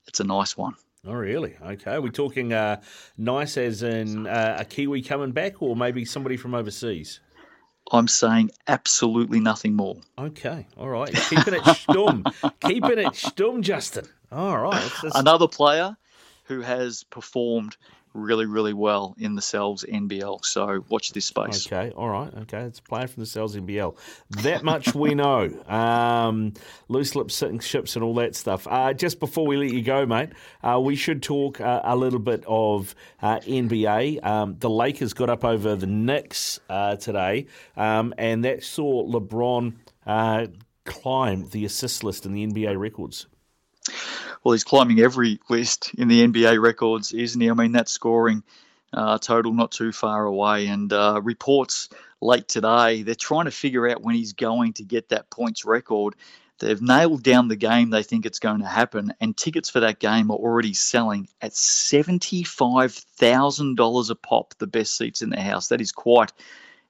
it's 0.08 0.20
a 0.20 0.24
nice 0.24 0.58
one. 0.58 0.76
Oh, 1.06 1.14
really? 1.14 1.56
Okay. 1.62 1.96
Are 1.96 2.02
we 2.02 2.10
talking 2.10 2.54
uh, 2.54 2.82
nice 3.18 3.58
as 3.58 3.84
in 3.84 4.26
uh, 4.26 4.58
a 4.60 4.66
Kiwi 4.66 5.02
coming 5.02 5.32
back 5.32 5.62
or 5.62 5.76
maybe 5.76 6.06
somebody 6.06 6.38
from 6.38 6.56
overseas? 6.56 7.20
I'm 7.92 8.08
saying 8.08 8.52
absolutely 8.68 9.42
nothing 9.42 9.76
more. 9.76 9.98
Okay, 10.18 10.66
all 10.78 10.88
right. 10.88 11.14
Keeping 11.14 11.56
it 11.56 11.64
stum. 11.64 12.24
Keeping 12.62 13.00
it 13.00 13.08
stum, 13.08 13.62
Justin. 13.62 14.06
All 14.32 14.58
right. 14.58 14.92
Another 15.14 15.48
player 15.48 15.98
who 16.46 16.62
has 16.62 17.04
performed 17.04 17.78
really, 18.14 18.46
really 18.46 18.74
well 18.74 19.16
in 19.18 19.36
the 19.36 19.42
Sal's 19.42 19.84
NBL. 19.84 20.46
So 20.46 20.84
watch 20.90 21.12
this 21.12 21.26
space. 21.26 21.68
Okay, 21.68 21.92
all 21.96 22.10
right. 22.10 22.34
Okay, 22.42 22.62
it's 22.62 22.80
player 22.80 23.08
from 23.08 23.22
the 23.22 23.28
Sal's 23.28 23.56
NBL. 23.56 23.96
That 24.42 24.64
much 24.64 24.94
we 24.94 25.16
know. 25.16 25.50
Um, 25.68 26.54
loose 26.88 27.16
lips, 27.16 27.34
sitting 27.34 27.60
ships, 27.60 27.96
and 27.96 28.04
all 28.04 28.14
that 28.16 28.36
stuff. 28.36 28.68
Uh, 28.70 28.94
just 28.94 29.20
before 29.20 29.46
we 29.46 29.58
let 29.58 29.72
you 29.72 29.82
go, 29.82 30.06
mate, 30.06 30.30
uh, 30.64 30.80
we 30.80 30.96
should 30.96 31.24
talk 31.24 31.60
uh, 31.60 31.82
a 31.84 31.96
little 31.96 32.20
bit 32.20 32.44
of 32.48 32.96
uh, 33.22 33.40
NBA. 33.40 34.24
Um, 34.24 34.58
the 34.60 34.70
Lakers 34.70 35.14
got 35.14 35.30
up 35.30 35.44
over 35.44 35.76
the 35.76 35.88
Knicks 35.88 36.60
uh, 36.70 36.96
today, 36.98 37.48
um, 37.76 38.14
and 38.18 38.46
that 38.46 38.64
saw 38.64 39.06
LeBron 39.08 39.74
uh, 40.06 40.48
climb 40.86 41.50
the 41.50 41.66
assist 41.66 42.04
list 42.04 42.26
in 42.26 42.34
the 42.34 42.46
NBA 42.46 42.78
records 42.78 43.28
well, 44.44 44.54
he's 44.54 44.64
climbing 44.64 45.00
every 45.00 45.40
list 45.50 45.92
in 45.98 46.08
the 46.08 46.28
NBA 46.28 46.62
records, 46.62 47.14
isn't 47.14 47.40
he? 47.40 47.50
I 47.50 47.54
mean, 47.54 47.72
that 47.74 47.90
scoring 47.90 48.44
uh, 48.92 49.18
total 49.18 49.54
not 49.54 49.72
too 49.72 49.92
far 49.92 50.26
away. 50.26 50.68
And 50.68 50.94
uh, 50.94 51.22
reports 51.24 51.90
late 52.22 52.48
today, 52.48 53.04
they're 53.04 53.16
trying 53.16 53.46
to 53.46 53.52
figure 53.52 53.88
out 53.88 54.02
when 54.02 54.16
he's 54.16 54.34
going 54.34 54.74
to 54.74 54.84
get 54.84 55.10
that 55.10 55.30
points 55.30 55.64
record. 55.66 56.16
They've 56.60 56.82
nailed 56.82 57.24
down 57.24 57.48
the 57.48 57.56
game 57.56 57.90
they 57.90 58.04
think 58.04 58.26
it's 58.26 58.40
going 58.40 58.60
to 58.60 58.68
happen, 58.68 59.14
and 59.20 59.36
tickets 59.36 59.70
for 59.70 59.82
that 59.82 60.00
game 60.00 60.32
are 60.32 60.38
already 60.38 60.74
selling 60.74 61.28
at 61.42 61.52
$75,000 61.52 64.10
a 64.10 64.16
pop, 64.16 64.54
the 64.60 64.68
best 64.68 64.96
seats 64.96 65.22
in 65.22 65.30
the 65.30 65.42
house. 65.42 65.68
That 65.70 65.82
is 65.82 65.92
quite 65.92 66.32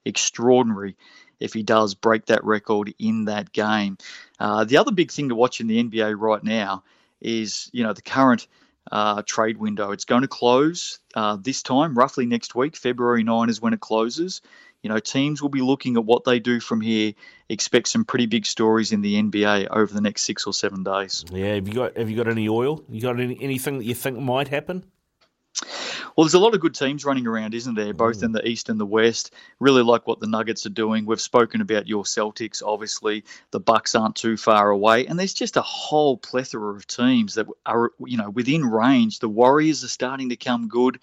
extraordinary 0.04 0.96
if 1.40 1.54
he 1.54 1.64
does 1.64 1.94
break 1.94 2.26
that 2.26 2.44
record 2.44 2.94
in 2.98 3.24
that 3.24 3.52
game. 3.52 3.96
Uh, 4.38 4.64
the 4.64 4.76
other 4.76 4.92
big 4.92 5.10
thing 5.10 5.30
to 5.30 5.34
watch 5.34 5.60
in 5.60 5.66
the 5.66 5.82
NBA 5.82 6.20
right 6.20 6.44
now 6.44 6.84
is 7.24 7.70
you 7.72 7.82
know 7.82 7.92
the 7.92 8.02
current 8.02 8.46
uh, 8.92 9.22
trade 9.26 9.56
window. 9.56 9.90
It's 9.90 10.04
going 10.04 10.22
to 10.22 10.28
close 10.28 11.00
uh, 11.14 11.36
this 11.40 11.62
time, 11.62 11.94
roughly 11.94 12.26
next 12.26 12.54
week. 12.54 12.76
February 12.76 13.24
9 13.24 13.48
is 13.48 13.60
when 13.60 13.72
it 13.72 13.80
closes. 13.80 14.42
You 14.82 14.90
know, 14.90 14.98
teams 14.98 15.40
will 15.40 15.48
be 15.48 15.62
looking 15.62 15.96
at 15.96 16.04
what 16.04 16.24
they 16.24 16.38
do 16.38 16.60
from 16.60 16.82
here. 16.82 17.14
Expect 17.48 17.88
some 17.88 18.04
pretty 18.04 18.26
big 18.26 18.44
stories 18.44 18.92
in 18.92 19.00
the 19.00 19.14
NBA 19.14 19.68
over 19.70 19.92
the 19.92 20.02
next 20.02 20.22
six 20.22 20.46
or 20.46 20.52
seven 20.52 20.82
days. 20.82 21.24
Yeah, 21.32 21.54
have 21.54 21.66
you 21.66 21.74
got 21.74 21.96
have 21.96 22.10
you 22.10 22.16
got 22.16 22.28
any 22.28 22.48
oil? 22.48 22.84
You 22.90 23.00
got 23.00 23.18
any, 23.18 23.38
anything 23.40 23.78
that 23.78 23.84
you 23.84 23.94
think 23.94 24.18
might 24.18 24.48
happen? 24.48 24.84
Well, 26.16 26.24
there's 26.24 26.34
a 26.34 26.38
lot 26.38 26.54
of 26.54 26.60
good 26.60 26.74
teams 26.74 27.04
running 27.04 27.26
around, 27.26 27.54
isn't 27.54 27.74
there? 27.74 27.92
Both 27.92 28.20
mm. 28.20 28.24
in 28.24 28.32
the 28.32 28.46
East 28.46 28.68
and 28.68 28.78
the 28.78 28.86
West. 28.86 29.32
Really 29.58 29.82
like 29.82 30.06
what 30.06 30.20
the 30.20 30.28
Nuggets 30.28 30.64
are 30.66 30.70
doing. 30.70 31.06
We've 31.06 31.20
spoken 31.20 31.60
about 31.60 31.88
your 31.88 32.04
Celtics, 32.04 32.62
obviously. 32.64 33.24
The 33.50 33.60
Bucks 33.60 33.94
aren't 33.94 34.16
too 34.16 34.36
far 34.36 34.70
away, 34.70 35.06
and 35.06 35.18
there's 35.18 35.34
just 35.34 35.56
a 35.56 35.62
whole 35.62 36.16
plethora 36.16 36.74
of 36.74 36.86
teams 36.86 37.34
that 37.34 37.46
are, 37.66 37.90
you 38.04 38.16
know, 38.16 38.30
within 38.30 38.64
range. 38.64 39.18
The 39.18 39.28
Warriors 39.28 39.82
are 39.82 39.88
starting 39.88 40.28
to 40.28 40.36
come 40.36 40.68
good. 40.68 41.00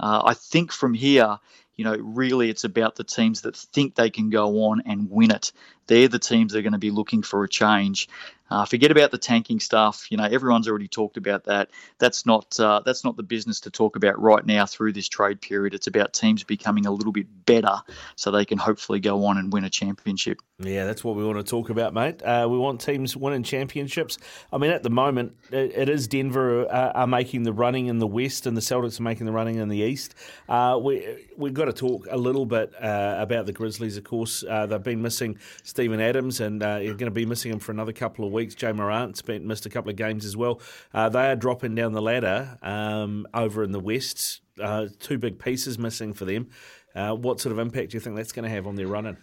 Uh, 0.00 0.22
I 0.24 0.34
think 0.34 0.72
from 0.72 0.94
here, 0.94 1.38
you 1.76 1.84
know, 1.84 1.96
really 1.96 2.48
it's 2.48 2.64
about 2.64 2.96
the 2.96 3.04
teams 3.04 3.42
that 3.42 3.56
think 3.56 3.94
they 3.94 4.10
can 4.10 4.30
go 4.30 4.64
on 4.64 4.82
and 4.86 5.10
win 5.10 5.30
it. 5.30 5.52
They're 5.86 6.08
the 6.08 6.18
teams 6.18 6.52
that 6.52 6.60
are 6.60 6.62
going 6.62 6.72
to 6.72 6.78
be 6.78 6.90
looking 6.90 7.22
for 7.22 7.44
a 7.44 7.48
change. 7.48 8.08
Uh, 8.48 8.64
forget 8.64 8.90
about 8.90 9.10
the 9.10 9.18
tanking 9.18 9.58
stuff. 9.58 10.06
You 10.10 10.16
know, 10.16 10.24
everyone's 10.24 10.68
already 10.68 10.88
talked 10.88 11.16
about 11.16 11.44
that. 11.44 11.70
That's 11.98 12.24
not 12.24 12.58
uh, 12.60 12.80
that's 12.84 13.04
not 13.04 13.16
the 13.16 13.22
business 13.22 13.60
to 13.60 13.70
talk 13.70 13.96
about 13.96 14.20
right 14.20 14.44
now 14.46 14.66
through 14.66 14.92
this 14.92 15.08
trade 15.08 15.40
period. 15.40 15.74
It's 15.74 15.88
about 15.88 16.12
teams 16.12 16.44
becoming 16.44 16.86
a 16.86 16.92
little 16.92 17.12
bit 17.12 17.26
better 17.44 17.82
so 18.14 18.30
they 18.30 18.44
can 18.44 18.58
hopefully 18.58 19.00
go 19.00 19.24
on 19.24 19.36
and 19.36 19.52
win 19.52 19.64
a 19.64 19.70
championship. 19.70 20.40
Yeah, 20.60 20.84
that's 20.84 21.02
what 21.02 21.16
we 21.16 21.24
want 21.24 21.38
to 21.38 21.44
talk 21.44 21.70
about, 21.70 21.92
mate. 21.92 22.22
Uh, 22.22 22.46
we 22.48 22.56
want 22.56 22.80
teams 22.80 23.16
winning 23.16 23.42
championships. 23.42 24.18
I 24.52 24.58
mean, 24.58 24.70
at 24.70 24.84
the 24.84 24.90
moment, 24.90 25.36
it, 25.50 25.72
it 25.74 25.88
is 25.88 26.06
Denver 26.06 26.72
uh, 26.72 26.92
are 26.92 27.06
making 27.06 27.42
the 27.42 27.52
running 27.52 27.86
in 27.86 27.98
the 27.98 28.06
West, 28.06 28.46
and 28.46 28.56
the 28.56 28.60
Celtics 28.60 29.00
are 29.00 29.02
making 29.02 29.26
the 29.26 29.32
running 29.32 29.56
in 29.56 29.68
the 29.68 29.78
East. 29.78 30.14
Uh, 30.48 30.78
we 30.80 31.26
we've 31.36 31.54
got 31.54 31.64
to 31.64 31.72
talk 31.72 32.06
a 32.10 32.16
little 32.16 32.46
bit 32.46 32.72
uh, 32.80 33.16
about 33.18 33.46
the 33.46 33.52
Grizzlies. 33.52 33.96
Of 33.96 34.04
course, 34.04 34.44
they've 34.48 34.82
been 34.82 35.02
missing 35.02 35.38
Steven 35.64 36.00
Adams, 36.00 36.40
and 36.40 36.62
you're 36.62 36.94
going 36.94 37.06
to 37.06 37.10
be 37.10 37.26
missing 37.26 37.50
him 37.50 37.58
for 37.58 37.72
another 37.72 37.92
couple 37.92 38.24
of 38.24 38.32
weeks. 38.32 38.35
Ja 38.40 38.72
Morant's 38.72 39.22
been 39.22 39.46
missed 39.46 39.66
a 39.66 39.70
couple 39.70 39.90
of 39.90 39.96
games 39.96 40.24
as 40.24 40.36
well. 40.36 40.60
Uh, 40.92 41.08
they 41.08 41.30
are 41.30 41.36
dropping 41.36 41.74
down 41.74 41.92
the 41.92 42.02
ladder 42.02 42.58
um, 42.62 43.26
over 43.34 43.62
in 43.62 43.72
the 43.72 43.80
West. 43.80 44.40
Uh, 44.60 44.86
two 45.00 45.18
big 45.18 45.38
pieces 45.38 45.78
missing 45.78 46.12
for 46.12 46.24
them. 46.24 46.48
Uh, 46.94 47.14
what 47.14 47.40
sort 47.40 47.52
of 47.52 47.58
impact 47.58 47.90
do 47.90 47.96
you 47.96 48.00
think 48.00 48.16
that's 48.16 48.32
going 48.32 48.44
to 48.44 48.48
have 48.48 48.66
on 48.66 48.74
their 48.74 48.86
running? 48.86 49.16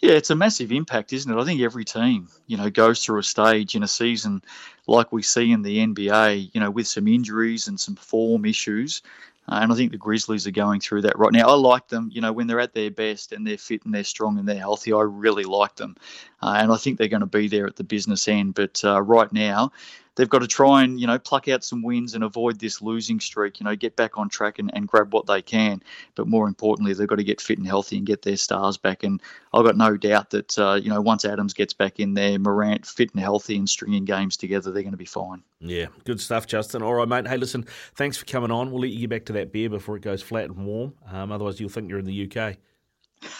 Yeah, 0.00 0.12
it's 0.12 0.30
a 0.30 0.36
massive 0.36 0.70
impact, 0.70 1.12
isn't 1.12 1.32
it? 1.32 1.40
I 1.40 1.44
think 1.44 1.60
every 1.60 1.84
team, 1.84 2.28
you 2.46 2.56
know, 2.56 2.70
goes 2.70 3.04
through 3.04 3.18
a 3.18 3.24
stage 3.24 3.74
in 3.74 3.82
a 3.82 3.88
season 3.88 4.42
like 4.86 5.10
we 5.10 5.22
see 5.22 5.50
in 5.50 5.62
the 5.62 5.78
NBA, 5.78 6.50
you 6.54 6.60
know, 6.60 6.70
with 6.70 6.86
some 6.86 7.08
injuries 7.08 7.66
and 7.66 7.80
some 7.80 7.96
form 7.96 8.44
issues. 8.44 9.02
Uh, 9.48 9.60
and 9.62 9.72
I 9.72 9.74
think 9.74 9.92
the 9.92 9.98
Grizzlies 9.98 10.46
are 10.46 10.52
going 10.52 10.80
through 10.80 11.02
that 11.02 11.18
right 11.18 11.32
now. 11.32 11.48
I 11.48 11.54
like 11.54 11.88
them, 11.88 12.10
you 12.12 12.20
know, 12.20 12.32
when 12.32 12.46
they're 12.46 12.60
at 12.60 12.74
their 12.74 12.90
best 12.90 13.32
and 13.32 13.46
they're 13.46 13.56
fit 13.56 13.84
and 13.84 13.94
they're 13.94 14.04
strong 14.04 14.38
and 14.38 14.46
they're 14.46 14.58
healthy. 14.58 14.92
I 14.92 15.00
really 15.00 15.44
like 15.44 15.76
them. 15.76 15.96
Uh, 16.42 16.56
and 16.58 16.70
I 16.70 16.76
think 16.76 16.98
they're 16.98 17.08
going 17.08 17.20
to 17.20 17.26
be 17.26 17.48
there 17.48 17.66
at 17.66 17.76
the 17.76 17.84
business 17.84 18.28
end. 18.28 18.54
But 18.54 18.82
uh, 18.84 19.00
right 19.00 19.32
now, 19.32 19.72
they've 20.18 20.28
got 20.28 20.40
to 20.40 20.48
try 20.48 20.82
and 20.82 21.00
you 21.00 21.06
know 21.06 21.18
pluck 21.18 21.48
out 21.48 21.64
some 21.64 21.82
wins 21.82 22.14
and 22.14 22.24
avoid 22.24 22.58
this 22.58 22.82
losing 22.82 23.20
streak. 23.20 23.60
You 23.60 23.64
know, 23.64 23.76
get 23.76 23.96
back 23.96 24.18
on 24.18 24.28
track 24.28 24.58
and, 24.58 24.70
and 24.74 24.86
grab 24.86 25.14
what 25.14 25.26
they 25.26 25.40
can. 25.40 25.82
But 26.16 26.26
more 26.26 26.46
importantly, 26.46 26.92
they've 26.92 27.08
got 27.08 27.16
to 27.16 27.24
get 27.24 27.40
fit 27.40 27.56
and 27.56 27.66
healthy 27.66 27.96
and 27.96 28.06
get 28.06 28.22
their 28.22 28.36
stars 28.36 28.76
back. 28.76 29.04
And 29.04 29.22
I've 29.54 29.64
got 29.64 29.76
no 29.76 29.96
doubt 29.96 30.30
that 30.30 30.58
uh, 30.58 30.78
you 30.82 30.90
know 30.90 31.00
once 31.00 31.24
Adams 31.24 31.54
gets 31.54 31.72
back 31.72 32.00
in 32.00 32.12
there, 32.12 32.38
Morant 32.38 32.84
fit 32.84 33.12
and 33.14 33.22
healthy 33.22 33.56
and 33.56 33.70
stringing 33.70 34.04
games 34.04 34.36
together, 34.36 34.70
they're 34.70 34.82
going 34.82 34.90
to 34.92 34.98
be 34.98 35.06
fine. 35.06 35.42
Yeah, 35.60 35.86
good 36.04 36.20
stuff, 36.20 36.46
Justin. 36.46 36.82
All 36.82 36.94
right, 36.94 37.08
mate. 37.08 37.26
Hey, 37.26 37.36
listen, 37.36 37.64
thanks 37.94 38.16
for 38.16 38.26
coming 38.26 38.50
on. 38.50 38.70
We'll 38.70 38.82
let 38.82 38.90
you 38.90 39.00
get 39.00 39.10
back 39.10 39.24
to 39.26 39.32
that 39.34 39.52
beer 39.52 39.70
before 39.70 39.96
it 39.96 40.02
goes 40.02 40.22
flat 40.22 40.46
and 40.46 40.66
warm. 40.66 40.94
Um, 41.10 41.32
otherwise, 41.32 41.60
you'll 41.60 41.70
think 41.70 41.88
you're 41.88 41.98
in 41.98 42.04
the 42.04 42.30
UK. 42.30 42.56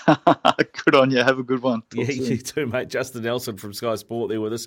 good 0.84 0.94
on 0.94 1.10
you. 1.10 1.18
Have 1.18 1.38
a 1.38 1.42
good 1.42 1.62
one. 1.62 1.82
Talk 1.82 2.06
yeah, 2.08 2.14
soon. 2.14 2.24
you 2.24 2.38
too, 2.38 2.66
mate. 2.66 2.88
Justin 2.88 3.22
Nelson 3.22 3.56
from 3.56 3.72
Sky 3.72 3.94
Sport 3.94 4.30
there 4.30 4.40
with 4.40 4.52
us. 4.52 4.66